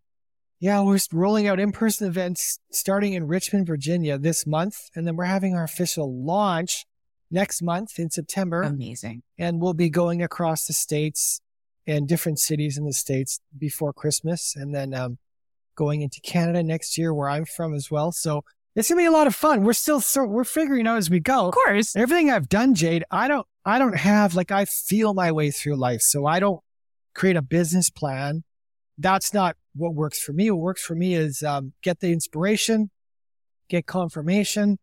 Yeah, 0.58 0.80
we're 0.82 0.98
rolling 1.12 1.48
out 1.48 1.60
in 1.60 1.72
person 1.72 2.06
events 2.06 2.58
starting 2.70 3.14
in 3.14 3.26
Richmond, 3.26 3.66
Virginia 3.66 4.16
this 4.16 4.46
month. 4.46 4.90
And 4.94 5.06
then 5.06 5.16
we're 5.16 5.24
having 5.24 5.54
our 5.54 5.64
official 5.64 6.24
launch 6.24 6.86
next 7.30 7.62
month 7.62 7.98
in 7.98 8.10
September. 8.10 8.62
Amazing. 8.62 9.22
And 9.38 9.60
we'll 9.60 9.74
be 9.74 9.90
going 9.90 10.22
across 10.22 10.66
the 10.66 10.72
States 10.72 11.40
and 11.86 12.06
different 12.06 12.38
cities 12.38 12.78
in 12.78 12.84
the 12.84 12.92
States 12.92 13.40
before 13.58 13.92
Christmas. 13.92 14.54
And 14.54 14.72
then 14.72 14.94
um, 14.94 15.18
going 15.74 16.00
into 16.00 16.20
Canada 16.20 16.62
next 16.62 16.96
year, 16.96 17.12
where 17.12 17.28
I'm 17.28 17.44
from 17.44 17.74
as 17.74 17.90
well. 17.90 18.12
So 18.12 18.44
it's 18.74 18.88
gonna 18.88 19.00
be 19.00 19.06
a 19.06 19.10
lot 19.10 19.26
of 19.26 19.34
fun. 19.34 19.64
We're 19.64 19.72
still 19.72 20.00
so 20.00 20.24
we're 20.24 20.44
figuring 20.44 20.86
out 20.86 20.98
as 20.98 21.10
we 21.10 21.20
go. 21.20 21.48
Of 21.48 21.54
course. 21.54 21.94
Everything 21.96 22.30
I've 22.30 22.48
done, 22.48 22.74
Jade, 22.74 23.04
I 23.10 23.28
don't 23.28 23.46
I 23.64 23.78
don't 23.78 23.96
have 23.96 24.34
like 24.34 24.50
I 24.50 24.64
feel 24.64 25.14
my 25.14 25.32
way 25.32 25.50
through 25.50 25.76
life. 25.76 26.00
So 26.02 26.26
I 26.26 26.40
don't 26.40 26.60
create 27.14 27.36
a 27.36 27.42
business 27.42 27.90
plan 27.90 28.44
that's 28.98 29.32
not 29.32 29.56
what 29.74 29.94
works 29.94 30.20
for 30.20 30.32
me. 30.32 30.50
What 30.50 30.60
works 30.60 30.82
for 30.82 30.94
me 30.94 31.14
is 31.14 31.42
um, 31.42 31.72
get 31.82 32.00
the 32.00 32.12
inspiration, 32.12 32.90
get 33.68 33.86
confirmation 33.86 34.78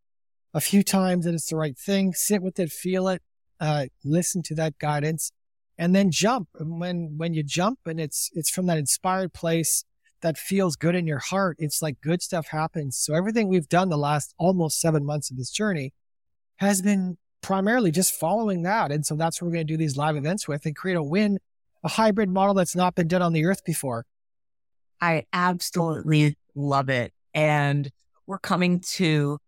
a 0.53 0.61
few 0.61 0.83
times 0.83 1.25
that 1.25 1.33
it's 1.33 1.49
the 1.49 1.55
right 1.55 1.77
thing, 1.77 2.13
sit 2.13 2.41
with 2.41 2.59
it, 2.59 2.71
feel 2.71 3.07
it, 3.07 3.21
uh, 3.59 3.85
listen 4.03 4.41
to 4.43 4.55
that 4.55 4.79
guidance, 4.79 5.31
and 5.77 5.95
then 5.95 6.11
jump. 6.11 6.49
And 6.59 6.79
when 6.79 7.15
when 7.17 7.33
you 7.33 7.43
jump 7.43 7.79
and 7.85 7.99
it's 7.99 8.29
it's 8.33 8.49
from 8.49 8.65
that 8.65 8.77
inspired 8.77 9.33
place 9.33 9.83
that 10.21 10.37
feels 10.37 10.75
good 10.75 10.95
in 10.95 11.07
your 11.07 11.19
heart, 11.19 11.57
it's 11.59 11.81
like 11.81 12.01
good 12.01 12.21
stuff 12.21 12.47
happens. 12.47 12.97
So 12.97 13.13
everything 13.13 13.47
we've 13.47 13.69
done 13.69 13.89
the 13.89 13.97
last 13.97 14.33
almost 14.37 14.79
seven 14.79 15.05
months 15.05 15.31
of 15.31 15.37
this 15.37 15.51
journey 15.51 15.93
has 16.57 16.81
been 16.81 17.17
primarily 17.41 17.91
just 17.91 18.13
following 18.13 18.63
that. 18.63 18.91
And 18.91 19.05
so 19.05 19.15
that's 19.15 19.41
what 19.41 19.47
we're 19.47 19.53
going 19.53 19.67
to 19.67 19.73
do 19.73 19.77
these 19.77 19.97
live 19.97 20.17
events 20.17 20.47
with 20.47 20.65
and 20.65 20.75
create 20.75 20.97
a 20.97 21.03
win 21.03 21.39
a 21.83 21.87
hybrid 21.87 22.29
model 22.29 22.53
that's 22.53 22.75
not 22.75 22.95
been 22.95 23.07
done 23.07 23.21
on 23.21 23.33
the 23.33 23.45
earth 23.45 23.63
before. 23.63 24.05
I 25.01 25.25
absolutely 25.31 26.37
love 26.55 26.89
it. 26.89 27.13
And 27.33 27.89
we're 28.27 28.39
coming 28.39 28.81
to 28.81 29.39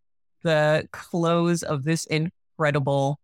the 0.44 0.88
close 0.92 1.62
of 1.62 1.84
this 1.84 2.06
incredible 2.06 3.20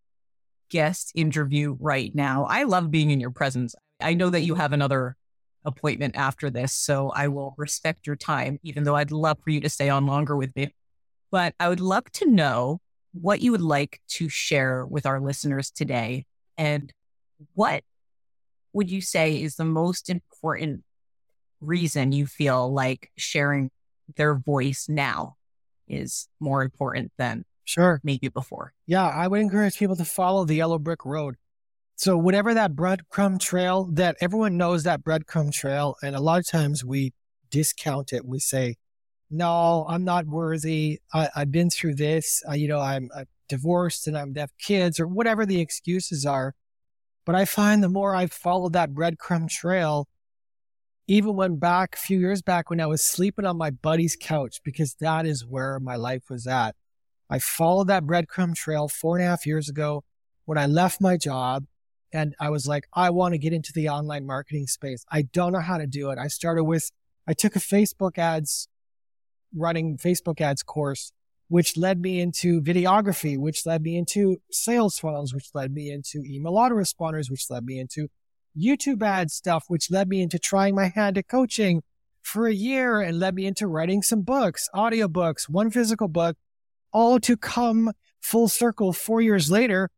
guest 0.70 1.12
interview 1.16 1.78
right 1.80 2.14
now. 2.14 2.46
I 2.50 2.64
love 2.64 2.92
being 2.92 3.12
in 3.12 3.20
your 3.20 3.32
presence. 3.32 3.76
I 4.02 4.14
know 4.14 4.30
that 4.30 4.42
you 4.42 4.56
have 4.56 4.74
another 4.74 5.16
appointment 5.66 6.16
after 6.16 6.50
this, 6.50 6.74
so 6.74 7.10
I 7.10 7.28
will 7.28 7.54
respect 7.58 8.08
your 8.08 8.16
time, 8.16 8.60
even 8.64 8.84
though 8.84 8.96
I'd 8.96 9.12
love 9.12 9.38
for 9.44 9.50
you 9.50 9.62
to 9.62 9.70
stay 9.70 9.90
on 9.90 10.06
longer 10.06 10.36
with 10.36 10.56
me. 10.56 10.74
But 11.32 11.54
I 11.60 11.70
would 11.70 11.82
love 11.82 12.06
to 12.14 12.30
know 12.30 12.80
what 13.14 13.42
you 13.42 13.52
would 13.52 13.62
like 13.62 14.02
to 14.08 14.30
share 14.30 14.86
with 14.86 15.06
our 15.06 15.20
listeners 15.20 15.72
today 15.72 16.26
and 16.58 16.92
what 17.54 17.84
would 18.74 18.90
you 18.90 19.02
say 19.02 19.42
is 19.42 19.56
the 19.56 19.66
most 19.66 20.10
important 20.10 20.84
reason 21.62 22.12
you 22.12 22.26
feel 22.26 22.72
like 22.72 23.12
sharing 23.18 23.70
their 24.16 24.36
voice 24.36 24.88
now 24.90 25.36
is 25.88 26.28
more 26.40 26.64
important 26.64 27.12
than 27.18 27.46
sure 27.66 28.00
maybe 28.04 28.28
before? 28.28 28.74
Yeah, 28.86 29.08
I 29.08 29.28
would 29.28 29.42
encourage 29.42 29.78
people 29.78 29.96
to 29.96 30.06
follow 30.06 30.46
the 30.46 30.56
yellow 30.56 30.80
brick 30.80 31.06
road. 31.06 31.36
So 31.98 32.16
whatever 32.16 32.54
that 32.54 32.76
breadcrumb 32.76 33.40
trail 33.40 33.86
that 33.94 34.18
everyone 34.22 34.56
knows 34.56 34.84
that 34.84 35.04
breadcrumb 35.04 35.52
trail, 35.52 35.96
and 36.04 36.16
a 36.16 36.20
lot 36.20 36.40
of 36.40 36.48
times 36.48 36.86
we 36.86 37.12
discount 37.50 38.14
it. 38.14 38.24
We 38.24 38.38
say, 38.38 38.76
"No, 39.32 39.84
I'm 39.90 40.04
not 40.04 40.28
worthy. 40.28 41.00
I, 41.12 41.30
have 41.34 41.52
been 41.52 41.72
through 41.72 41.96
this. 41.96 42.44
I, 42.48 42.54
you 42.56 42.68
know, 42.68 42.80
I'm, 42.80 43.10
I'm 43.16 43.26
divorced 43.50 44.06
and 44.08 44.16
I'm 44.16 44.36
have 44.36 44.52
kids, 44.60 45.00
or 45.00 45.08
whatever 45.08 45.44
the 45.44 45.60
excuses 45.60 46.24
are." 46.24 46.54
But 47.26 47.34
I 47.34 47.46
find 47.46 47.82
the 47.84 47.90
more 47.90 48.14
I've 48.16 48.32
followed 48.32 48.74
that 48.74 48.92
breadcrumb 48.92 49.50
trail, 49.50 50.08
even 51.08 51.36
when 51.36 51.58
back 51.58 51.96
a 51.96 52.00
few 52.00 52.20
years 52.20 52.44
back 52.44 52.70
when 52.70 52.80
I 52.80 52.86
was 52.86 53.02
sleeping 53.02 53.46
on 53.46 53.58
my 53.58 53.72
buddy's 53.72 54.16
couch, 54.16 54.62
because 54.64 54.94
that 55.00 55.26
is 55.26 55.46
where 55.48 55.80
my 55.80 55.96
life 55.96 56.30
was 56.30 56.46
at. 56.46 56.76
I 57.28 57.40
followed 57.40 57.88
that 57.88 58.04
breadcrumb 58.04 58.56
trail 58.56 58.88
four 58.88 59.18
and 59.18 59.26
a 59.26 59.30
half 59.30 59.48
years 59.48 59.68
ago 59.68 60.04
when 60.46 60.60
I 60.60 60.68
left 60.68 61.02
my 61.02 61.18
job 61.18 61.66
and 62.14 62.36
I 62.40 62.50
was 62.50 62.68
like, 62.68 62.88
I 62.94 63.10
want 63.10 63.34
to 63.34 63.38
get 63.38 63.54
into 63.54 63.74
the 63.74 63.90
online 63.90 64.26
marketing 64.26 64.68
space. 64.68 65.06
I 65.12 65.24
don't 65.24 65.54
know 65.54 65.60
how 65.60 65.78
to 65.78 65.88
do 65.88 66.10
it. 66.10 66.18
I 66.18 66.28
started 66.28 66.64
with, 66.64 66.92
I 67.28 67.34
took 67.34 67.56
a 67.56 67.60
Facebook 67.60 68.18
ads, 68.18 68.68
running 69.56 69.98
Facebook 69.98 70.40
ads 70.40 70.64
course, 70.64 71.12
which 71.50 71.78
led 71.78 72.02
me 72.02 72.20
into 72.20 72.62
videography, 72.62 73.38
which 73.38 73.66
led 73.66 73.82
me 73.82 73.98
into 73.98 74.38
sales 74.52 75.00
funnels, 75.00 75.34
which 75.34 75.50
led 75.54 75.74
me 75.74 75.92
into 75.92 76.24
email 76.26 76.54
autoresponders, 76.54 77.30
which 77.30 77.50
led 77.50 77.66
me 77.66 77.80
into 77.80 78.08
YouTube 78.58 79.04
ad 79.04 79.32
stuff, 79.32 79.66
which 79.68 79.92
led 79.92 80.08
me 80.08 80.22
into 80.22 80.40
trying 80.40 80.76
my 80.76 80.88
hand 80.88 81.18
at 81.18 81.28
coaching 81.28 81.84
for 82.22 82.48
a 82.48 82.54
year 82.54 83.00
and 83.00 83.20
led 83.20 83.36
me 83.36 83.46
into 83.46 83.68
writing 83.68 84.02
some 84.02 84.22
books, 84.22 84.70
audiobooks, 84.74 85.48
one 85.50 85.70
physical 85.70 86.08
book, 86.08 86.38
all 86.92 87.20
to 87.20 87.38
come 87.38 87.92
full 88.22 88.48
circle 88.48 88.92
four 88.92 89.22
years 89.22 89.52
later 89.52 89.90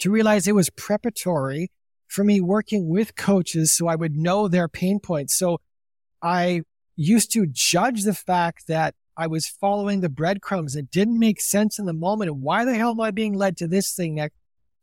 to 0.00 0.10
realize 0.10 0.46
it 0.46 0.54
was 0.54 0.70
preparatory 0.70 1.70
for 2.08 2.24
me 2.24 2.40
working 2.40 2.88
with 2.88 3.14
coaches 3.14 3.76
so 3.76 3.86
I 3.86 3.94
would 3.94 4.16
know 4.16 4.48
their 4.48 4.68
pain 4.68 4.98
points. 4.98 5.34
So 5.34 5.60
I 6.20 6.62
used 6.96 7.32
to 7.32 7.46
judge 7.46 8.02
the 8.02 8.14
fact 8.14 8.66
that 8.66 8.94
I 9.16 9.26
was 9.26 9.46
following 9.46 10.00
the 10.00 10.08
breadcrumbs. 10.08 10.74
It 10.74 10.90
didn't 10.90 11.18
make 11.18 11.40
sense 11.40 11.78
in 11.78 11.86
the 11.86 11.92
moment. 11.92 12.30
And 12.30 12.42
why 12.42 12.64
the 12.64 12.74
hell 12.74 12.90
am 12.90 13.00
I 13.00 13.10
being 13.10 13.34
led 13.34 13.56
to 13.58 13.68
this 13.68 13.94
thing 13.94 14.16
that 14.16 14.32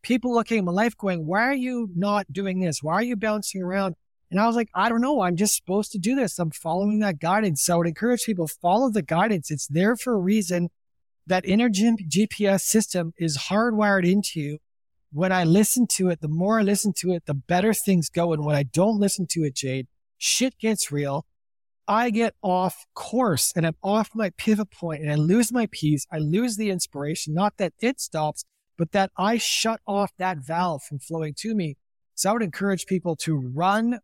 people 0.04 0.34
looking 0.34 0.60
at 0.60 0.64
my 0.64 0.72
life 0.72 0.96
going, 0.96 1.26
why 1.26 1.42
are 1.42 1.54
you 1.54 1.90
not 1.96 2.32
doing 2.32 2.60
this? 2.60 2.82
Why 2.82 2.94
are 2.94 3.04
you 3.04 3.16
bouncing 3.16 3.62
around? 3.62 3.96
And 4.30 4.40
I 4.40 4.48
was 4.48 4.56
like, 4.56 4.70
I 4.74 4.90
don't 4.90 5.02
know. 5.02 5.22
I'm 5.22 5.36
just 5.36 5.56
supposed 5.56 5.92
to 5.94 5.98
do 5.98 6.16
this. 6.16 6.38
I'm 6.38 6.52
following 6.52 7.00
that 7.00 7.20
guidance. 7.20 7.64
So 7.64 7.74
I 7.74 7.78
would 7.78 7.88
encourage 7.88 8.26
people 8.26 8.48
follow 8.48 8.90
the 8.90 9.02
guidance. 9.02 9.52
It's 9.52 9.68
there 9.68 9.96
for 9.96 10.14
a 10.14 10.20
reason. 10.20 10.70
That 11.26 11.46
inner 11.46 11.70
GPS 11.70 12.62
system 12.62 13.14
is 13.18 13.38
hardwired 13.38 14.10
into 14.10 14.40
you 14.40 14.60
when 15.12 15.32
I 15.32 15.44
listen 15.44 15.88
to 15.94 16.10
it, 16.10 16.22
the 16.22 16.28
more 16.28 16.60
I 16.60 16.64
listen 16.64 16.94
to 16.98 17.12
it, 17.14 17.26
the 17.26 17.34
better 17.34 17.74
things 17.74 18.10
go. 18.10 18.34
And 18.34 18.44
when 18.46 18.56
I 18.56 18.64
don't 18.64 19.00
listen 19.00 19.26
to 19.32 19.44
it, 19.44 19.56
Jade, 19.56 19.88
shit 20.18 20.58
gets 20.60 20.92
real. 20.92 21.26
I 21.88 22.10
get 22.10 22.36
off 22.42 22.86
course 22.94 23.54
and 23.56 23.66
I'm 23.66 23.78
off 23.82 24.10
my 24.14 24.32
pivot 24.32 24.72
point 24.72 25.02
and 25.02 25.12
I 25.12 25.16
lose 25.16 25.52
my 25.54 25.68
peace. 25.72 26.06
I 26.12 26.18
lose 26.18 26.58
the 26.58 26.70
inspiration. 26.70 27.34
Not 27.34 27.54
that 27.58 27.74
it 27.80 28.02
stops, 28.02 28.44
but 28.78 28.92
that 28.92 29.12
I 29.18 29.38
shut 29.38 29.80
off 29.88 30.12
that 30.18 30.40
valve 30.40 30.84
from 30.84 31.00
flowing 31.00 31.34
to 31.40 31.56
me. 31.56 31.78
So 32.16 32.30
I 32.30 32.34
would 32.34 32.44
encourage 32.44 32.88
people 32.88 33.16
to 33.18 33.36
run, 33.36 34.00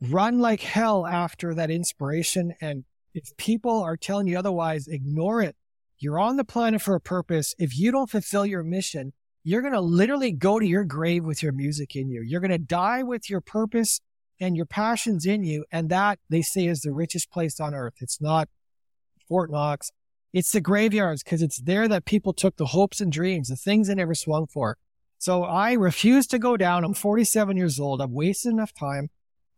run 0.00 0.38
like 0.38 0.62
hell 0.62 1.06
after 1.06 1.52
that 1.54 1.70
inspiration. 1.70 2.54
And 2.60 2.84
if 3.12 3.36
people 3.36 3.82
are 3.82 3.96
telling 3.96 4.26
you 4.26 4.38
otherwise, 4.38 4.88
ignore 4.88 5.42
it. 5.42 5.56
You're 5.98 6.18
on 6.18 6.36
the 6.36 6.44
planet 6.44 6.80
for 6.80 6.94
a 6.94 7.00
purpose. 7.00 7.54
If 7.58 7.78
you 7.78 7.90
don't 7.90 8.10
fulfill 8.10 8.46
your 8.46 8.62
mission, 8.62 9.12
you're 9.46 9.62
going 9.62 9.72
to 9.72 9.80
literally 9.80 10.32
go 10.32 10.58
to 10.58 10.66
your 10.66 10.82
grave 10.82 11.24
with 11.24 11.40
your 11.40 11.52
music 11.52 11.94
in 11.94 12.10
you. 12.10 12.20
You're 12.20 12.40
going 12.40 12.50
to 12.50 12.58
die 12.58 13.04
with 13.04 13.30
your 13.30 13.40
purpose 13.40 14.00
and 14.40 14.56
your 14.56 14.66
passions 14.66 15.24
in 15.24 15.44
you. 15.44 15.64
And 15.70 15.88
that 15.88 16.18
they 16.28 16.42
say 16.42 16.66
is 16.66 16.80
the 16.80 16.90
richest 16.90 17.30
place 17.30 17.60
on 17.60 17.72
earth. 17.72 17.94
It's 18.00 18.20
not 18.20 18.48
Fort 19.28 19.52
Knox. 19.52 19.92
It's 20.32 20.50
the 20.50 20.60
graveyards 20.60 21.22
because 21.22 21.42
it's 21.42 21.60
there 21.60 21.86
that 21.86 22.06
people 22.06 22.32
took 22.32 22.56
the 22.56 22.66
hopes 22.66 23.00
and 23.00 23.12
dreams, 23.12 23.46
the 23.46 23.54
things 23.54 23.86
they 23.86 23.94
never 23.94 24.16
swung 24.16 24.48
for. 24.48 24.78
So 25.18 25.44
I 25.44 25.74
refuse 25.74 26.26
to 26.26 26.40
go 26.40 26.56
down. 26.56 26.82
I'm 26.82 26.92
47 26.92 27.56
years 27.56 27.78
old. 27.78 28.02
I've 28.02 28.10
wasted 28.10 28.50
enough 28.50 28.74
time. 28.74 29.10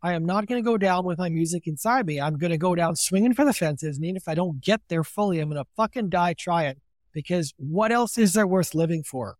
I 0.03 0.13
am 0.13 0.23
not 0.23 0.45
going 0.45 0.63
to 0.63 0.65
go 0.65 0.77
down 0.77 1.03
with 1.03 1.17
my 1.17 1.29
music 1.29 1.65
inside 1.65 2.05
me. 2.05 2.21
I'm 2.21 2.37
going 2.37 2.51
to 2.51 2.59
go 2.59 2.75
down 2.75 2.95
swinging 2.95 3.33
for 3.33 3.43
the 3.43 3.53
fences. 3.53 3.97
And 3.97 4.05
even 4.05 4.17
if 4.17 4.27
I 4.27 4.35
don't 4.35 4.61
get 4.61 4.81
there 4.87 5.03
fully, 5.03 5.39
I'm 5.39 5.49
going 5.49 5.63
to 5.63 5.69
fucking 5.75 6.09
die 6.09 6.35
trying 6.35 6.75
because 7.11 7.55
what 7.57 7.91
else 7.91 8.19
is 8.19 8.33
there 8.33 8.45
worth 8.45 8.75
living 8.75 9.01
for? 9.01 9.37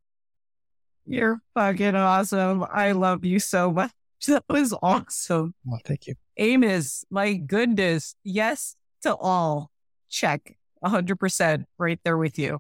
You're 1.10 1.42
fucking 1.56 1.96
awesome. 1.96 2.64
I 2.72 2.92
love 2.92 3.26
you 3.26 3.40
so 3.40 3.72
much. 3.72 3.92
That 4.28 4.44
was 4.50 4.76
awesome. 4.82 5.54
Well, 5.64 5.80
thank 5.86 6.06
you. 6.06 6.16
Amos, 6.36 7.06
my 7.10 7.36
goodness. 7.36 8.16
Yes 8.22 8.76
to 9.04 9.16
all. 9.16 9.72
Check. 10.10 10.58
100% 10.84 11.64
right 11.78 12.00
there 12.04 12.18
with 12.18 12.38
you. 12.38 12.60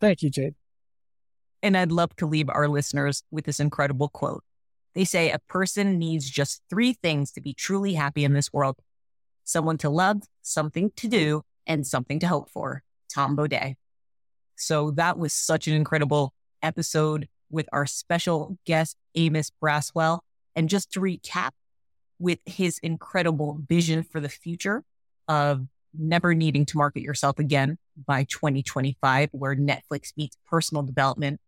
Thank 0.00 0.22
you, 0.22 0.30
Jade. 0.30 0.54
And 1.62 1.76
I'd 1.76 1.92
love 1.92 2.16
to 2.16 2.26
leave 2.26 2.48
our 2.48 2.68
listeners 2.68 3.22
with 3.30 3.44
this 3.44 3.60
incredible 3.60 4.08
quote. 4.08 4.42
They 4.94 5.04
say 5.04 5.30
a 5.30 5.38
person 5.40 5.98
needs 5.98 6.28
just 6.28 6.62
three 6.70 6.94
things 6.94 7.30
to 7.32 7.42
be 7.42 7.52
truly 7.52 7.94
happy 7.94 8.24
in 8.24 8.32
this 8.32 8.52
world 8.52 8.76
someone 9.44 9.76
to 9.76 9.90
love, 9.90 10.22
something 10.40 10.90
to 10.96 11.06
do, 11.06 11.42
and 11.66 11.86
something 11.86 12.18
to 12.18 12.26
hope 12.26 12.48
for. 12.48 12.82
Tom 13.12 13.36
Bodett. 13.36 13.74
So 14.56 14.90
that 14.92 15.18
was 15.18 15.34
such 15.34 15.68
an 15.68 15.74
incredible 15.74 16.32
episode 16.62 17.28
with 17.50 17.66
our 17.72 17.86
special 17.86 18.58
guest, 18.66 18.96
Amos 19.14 19.50
Bracewell. 19.50 20.24
And 20.56 20.68
just 20.68 20.92
to 20.92 21.00
recap, 21.00 21.50
with 22.18 22.38
his 22.46 22.78
incredible 22.78 23.60
vision 23.68 24.02
for 24.02 24.20
the 24.20 24.28
future 24.28 24.84
of 25.28 25.66
never 25.96 26.34
needing 26.34 26.64
to 26.66 26.76
market 26.76 27.02
yourself 27.02 27.38
again 27.38 27.78
by 28.06 28.24
2025, 28.24 29.30
where 29.32 29.54
Netflix 29.56 30.12
meets 30.16 30.36
personal 30.46 30.82
development, 30.82 31.40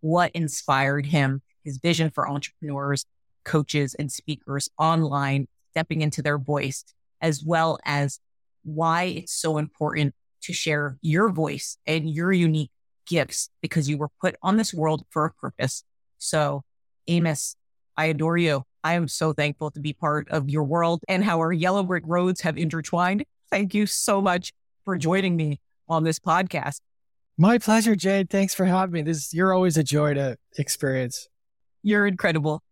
what 0.00 0.30
inspired 0.32 1.06
him, 1.06 1.42
his 1.64 1.78
vision 1.78 2.10
for 2.10 2.28
entrepreneurs, 2.28 3.06
coaches, 3.44 3.94
and 3.94 4.10
speakers 4.10 4.68
online, 4.78 5.48
stepping 5.70 6.02
into 6.02 6.22
their 6.22 6.38
voice, 6.38 6.84
as 7.20 7.42
well 7.44 7.78
as 7.84 8.18
why 8.64 9.04
it's 9.04 9.32
so 9.32 9.58
important 9.58 10.14
to 10.42 10.52
share 10.52 10.98
your 11.02 11.30
voice 11.30 11.76
and 11.86 12.10
your 12.10 12.32
unique 12.32 12.70
gifts 13.06 13.48
because 13.60 13.88
you 13.88 13.98
were 13.98 14.08
put 14.20 14.36
on 14.42 14.56
this 14.56 14.72
world 14.72 15.04
for 15.10 15.24
a 15.26 15.32
purpose. 15.32 15.84
So, 16.18 16.62
Amos, 17.08 17.56
I 17.96 18.06
adore 18.06 18.36
you. 18.36 18.64
I 18.84 18.94
am 18.94 19.08
so 19.08 19.32
thankful 19.32 19.70
to 19.72 19.80
be 19.80 19.92
part 19.92 20.28
of 20.30 20.50
your 20.50 20.64
world 20.64 21.02
and 21.08 21.24
how 21.24 21.38
our 21.38 21.52
yellow 21.52 21.82
brick 21.82 22.04
roads 22.06 22.40
have 22.40 22.58
intertwined. 22.58 23.24
Thank 23.50 23.74
you 23.74 23.86
so 23.86 24.20
much 24.20 24.52
for 24.84 24.96
joining 24.96 25.36
me 25.36 25.60
on 25.88 26.04
this 26.04 26.18
podcast. 26.18 26.80
My 27.38 27.58
pleasure, 27.58 27.94
Jade. 27.96 28.30
Thanks 28.30 28.54
for 28.54 28.64
having 28.64 28.92
me. 28.92 29.02
This 29.02 29.32
you're 29.32 29.52
always 29.52 29.76
a 29.76 29.82
joy 29.82 30.14
to 30.14 30.36
experience. 30.58 31.28
You're 31.82 32.06
incredible. 32.06 32.62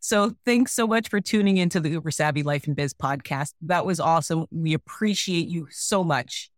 So 0.00 0.34
thanks 0.44 0.72
so 0.72 0.86
much 0.86 1.08
for 1.08 1.20
tuning 1.20 1.58
into 1.58 1.78
the 1.78 1.90
Uber 1.90 2.10
Savvy 2.10 2.42
Life 2.42 2.66
and 2.66 2.74
Biz 2.74 2.94
podcast. 2.94 3.52
That 3.62 3.86
was 3.86 4.00
awesome. 4.00 4.46
We 4.50 4.74
appreciate 4.74 5.48
you 5.48 5.68
so 5.70 6.02
much. 6.02 6.50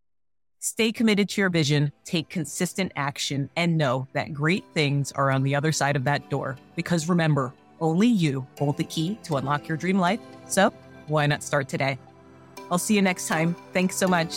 Stay 0.64 0.90
committed 0.90 1.29
to 1.29 1.42
your 1.42 1.50
vision, 1.50 1.92
take 2.07 2.31
consistent 2.31 2.90
action, 2.96 3.50
and 3.55 3.77
know 3.77 4.09
that 4.14 4.33
great 4.33 4.64
things 4.72 5.12
are 5.12 5.31
on 5.31 5.42
the 5.42 5.55
other 5.55 5.70
side 5.72 5.94
of 5.94 6.05
that 6.05 6.31
door. 6.31 6.57
Because 6.74 7.07
remember, 7.07 7.53
only 7.83 8.07
you 8.07 8.46
hold 8.57 8.79
the 8.79 8.85
key 8.85 9.18
to 9.24 9.37
unlock 9.37 9.68
your 9.68 9.77
dream 9.77 9.98
life. 9.98 10.20
So 10.46 10.72
why 11.07 11.27
not 11.27 11.42
start 11.42 11.68
today? 11.68 11.98
I'll 12.70 12.79
see 12.79 12.94
you 12.94 13.03
next 13.03 13.29
time. 13.29 13.55
Thanks 13.74 13.94
so 13.94 14.09
much. 14.09 14.37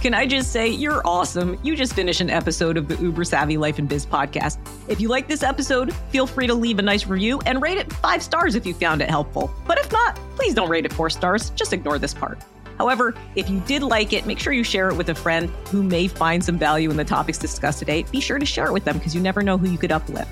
Can 0.00 0.14
I 0.14 0.26
just 0.26 0.52
say, 0.52 0.68
you're 0.68 1.02
awesome. 1.04 1.58
You 1.64 1.74
just 1.74 1.92
finished 1.92 2.20
an 2.20 2.30
episode 2.30 2.76
of 2.76 2.86
the 2.86 2.96
Uber 3.02 3.24
Savvy 3.24 3.56
Life 3.56 3.80
and 3.80 3.88
Biz 3.88 4.06
podcast. 4.06 4.56
If 4.86 5.00
you 5.00 5.08
like 5.08 5.26
this 5.26 5.42
episode, 5.42 5.92
feel 6.10 6.24
free 6.24 6.46
to 6.46 6.54
leave 6.54 6.78
a 6.78 6.82
nice 6.82 7.06
review 7.08 7.40
and 7.46 7.60
rate 7.60 7.78
it 7.78 7.92
five 7.94 8.22
stars 8.22 8.54
if 8.54 8.64
you 8.64 8.74
found 8.74 9.02
it 9.02 9.10
helpful. 9.10 9.50
But 9.66 9.76
if 9.78 9.90
not, 9.90 10.14
please 10.36 10.54
don't 10.54 10.68
rate 10.68 10.86
it 10.86 10.92
four 10.92 11.10
stars. 11.10 11.50
Just 11.50 11.72
ignore 11.72 11.98
this 11.98 12.14
part. 12.14 12.38
However, 12.78 13.12
if 13.34 13.50
you 13.50 13.58
did 13.66 13.82
like 13.82 14.12
it, 14.12 14.24
make 14.24 14.38
sure 14.38 14.52
you 14.52 14.62
share 14.62 14.88
it 14.88 14.94
with 14.94 15.08
a 15.08 15.16
friend 15.16 15.50
who 15.68 15.82
may 15.82 16.06
find 16.06 16.44
some 16.44 16.58
value 16.58 16.92
in 16.92 16.96
the 16.96 17.04
topics 17.04 17.36
discussed 17.36 17.80
today. 17.80 18.04
Be 18.12 18.20
sure 18.20 18.38
to 18.38 18.46
share 18.46 18.66
it 18.66 18.72
with 18.72 18.84
them 18.84 18.98
because 18.98 19.16
you 19.16 19.20
never 19.20 19.42
know 19.42 19.58
who 19.58 19.68
you 19.68 19.78
could 19.78 19.90
uplift. 19.90 20.30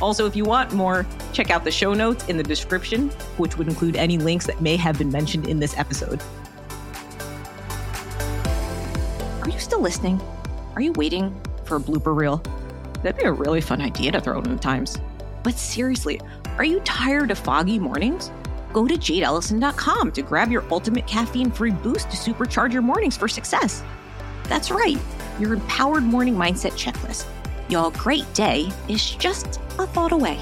Also, 0.00 0.26
if 0.26 0.36
you 0.36 0.44
want 0.44 0.72
more, 0.72 1.04
check 1.32 1.50
out 1.50 1.64
the 1.64 1.72
show 1.72 1.92
notes 1.92 2.28
in 2.28 2.36
the 2.36 2.42
description, 2.44 3.08
which 3.36 3.58
would 3.58 3.66
include 3.66 3.96
any 3.96 4.16
links 4.16 4.46
that 4.46 4.60
may 4.60 4.76
have 4.76 4.96
been 4.96 5.10
mentioned 5.10 5.48
in 5.48 5.58
this 5.58 5.76
episode. 5.76 6.22
You 9.52 9.58
still 9.58 9.80
listening? 9.80 10.20
Are 10.74 10.80
you 10.80 10.92
waiting 10.92 11.38
for 11.64 11.76
a 11.76 11.80
blooper 11.80 12.16
reel? 12.16 12.42
That'd 13.02 13.18
be 13.18 13.24
a 13.24 13.32
really 13.32 13.60
fun 13.60 13.82
idea 13.82 14.10
to 14.12 14.20
throw 14.20 14.40
in 14.40 14.50
the 14.50 14.56
times. 14.56 14.98
But 15.42 15.58
seriously, 15.58 16.20
are 16.56 16.64
you 16.64 16.80
tired 16.80 17.30
of 17.30 17.38
foggy 17.38 17.78
mornings? 17.78 18.30
Go 18.72 18.88
to 18.88 18.94
jadeelysan.com 18.94 20.12
to 20.12 20.22
grab 20.22 20.50
your 20.50 20.64
ultimate 20.70 21.06
caffeine 21.06 21.50
free 21.50 21.72
boost 21.72 22.10
to 22.10 22.16
supercharge 22.16 22.72
your 22.72 22.80
mornings 22.80 23.16
for 23.16 23.28
success. 23.28 23.82
That's 24.44 24.70
right. 24.70 24.98
your 25.38 25.52
empowered 25.52 26.02
morning 26.02 26.34
mindset 26.34 26.72
checklist. 26.72 27.26
Your 27.68 27.90
great 27.92 28.32
day 28.34 28.70
is 28.88 29.10
just 29.16 29.60
a 29.78 29.86
thought 29.86 30.12
away. 30.12 30.38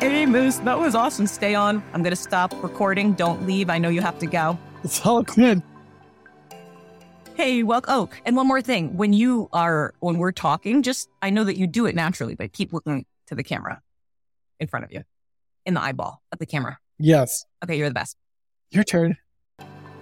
Hey, 0.00 0.26
Moose, 0.26 0.58
that 0.58 0.78
was 0.78 0.94
awesome. 0.94 1.26
Stay 1.26 1.56
on. 1.56 1.82
I'm 1.92 2.02
going 2.02 2.10
to 2.10 2.16
stop 2.16 2.54
recording. 2.62 3.14
Don't 3.14 3.44
leave. 3.44 3.70
I 3.70 3.78
know 3.78 3.88
you 3.88 4.00
have 4.00 4.18
to 4.20 4.26
go. 4.26 4.56
It's 4.84 5.04
all 5.04 5.22
good. 5.22 5.62
Hey, 7.34 7.62
welcome. 7.62 7.94
Oh, 7.94 8.08
and 8.24 8.36
one 8.36 8.46
more 8.46 8.60
thing. 8.60 8.96
When 8.96 9.12
you 9.12 9.48
are, 9.52 9.94
when 10.00 10.18
we're 10.18 10.32
talking, 10.32 10.82
just, 10.82 11.08
I 11.22 11.30
know 11.30 11.44
that 11.44 11.56
you 11.56 11.66
do 11.66 11.86
it 11.86 11.94
naturally, 11.94 12.34
but 12.34 12.52
keep 12.52 12.72
looking 12.72 13.06
to 13.28 13.34
the 13.34 13.44
camera 13.44 13.80
in 14.58 14.66
front 14.66 14.84
of 14.84 14.92
you, 14.92 15.02
in 15.64 15.74
the 15.74 15.80
eyeball 15.80 16.20
of 16.32 16.38
the 16.38 16.46
camera. 16.46 16.78
Yes. 16.98 17.44
Okay, 17.62 17.78
you're 17.78 17.88
the 17.88 17.94
best. 17.94 18.16
Your 18.70 18.84
turn. 18.84 19.16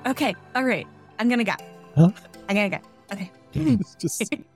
Okay, 0.06 0.34
all 0.54 0.64
right. 0.64 0.86
I'm 1.18 1.28
going 1.28 1.38
to 1.38 1.44
go. 1.44 1.54
Huh? 1.94 2.10
I'm 2.48 2.56
going 2.56 2.70
to 2.70 2.78
go. 2.78 2.84
Okay. 3.12 3.30
Just 3.98 4.34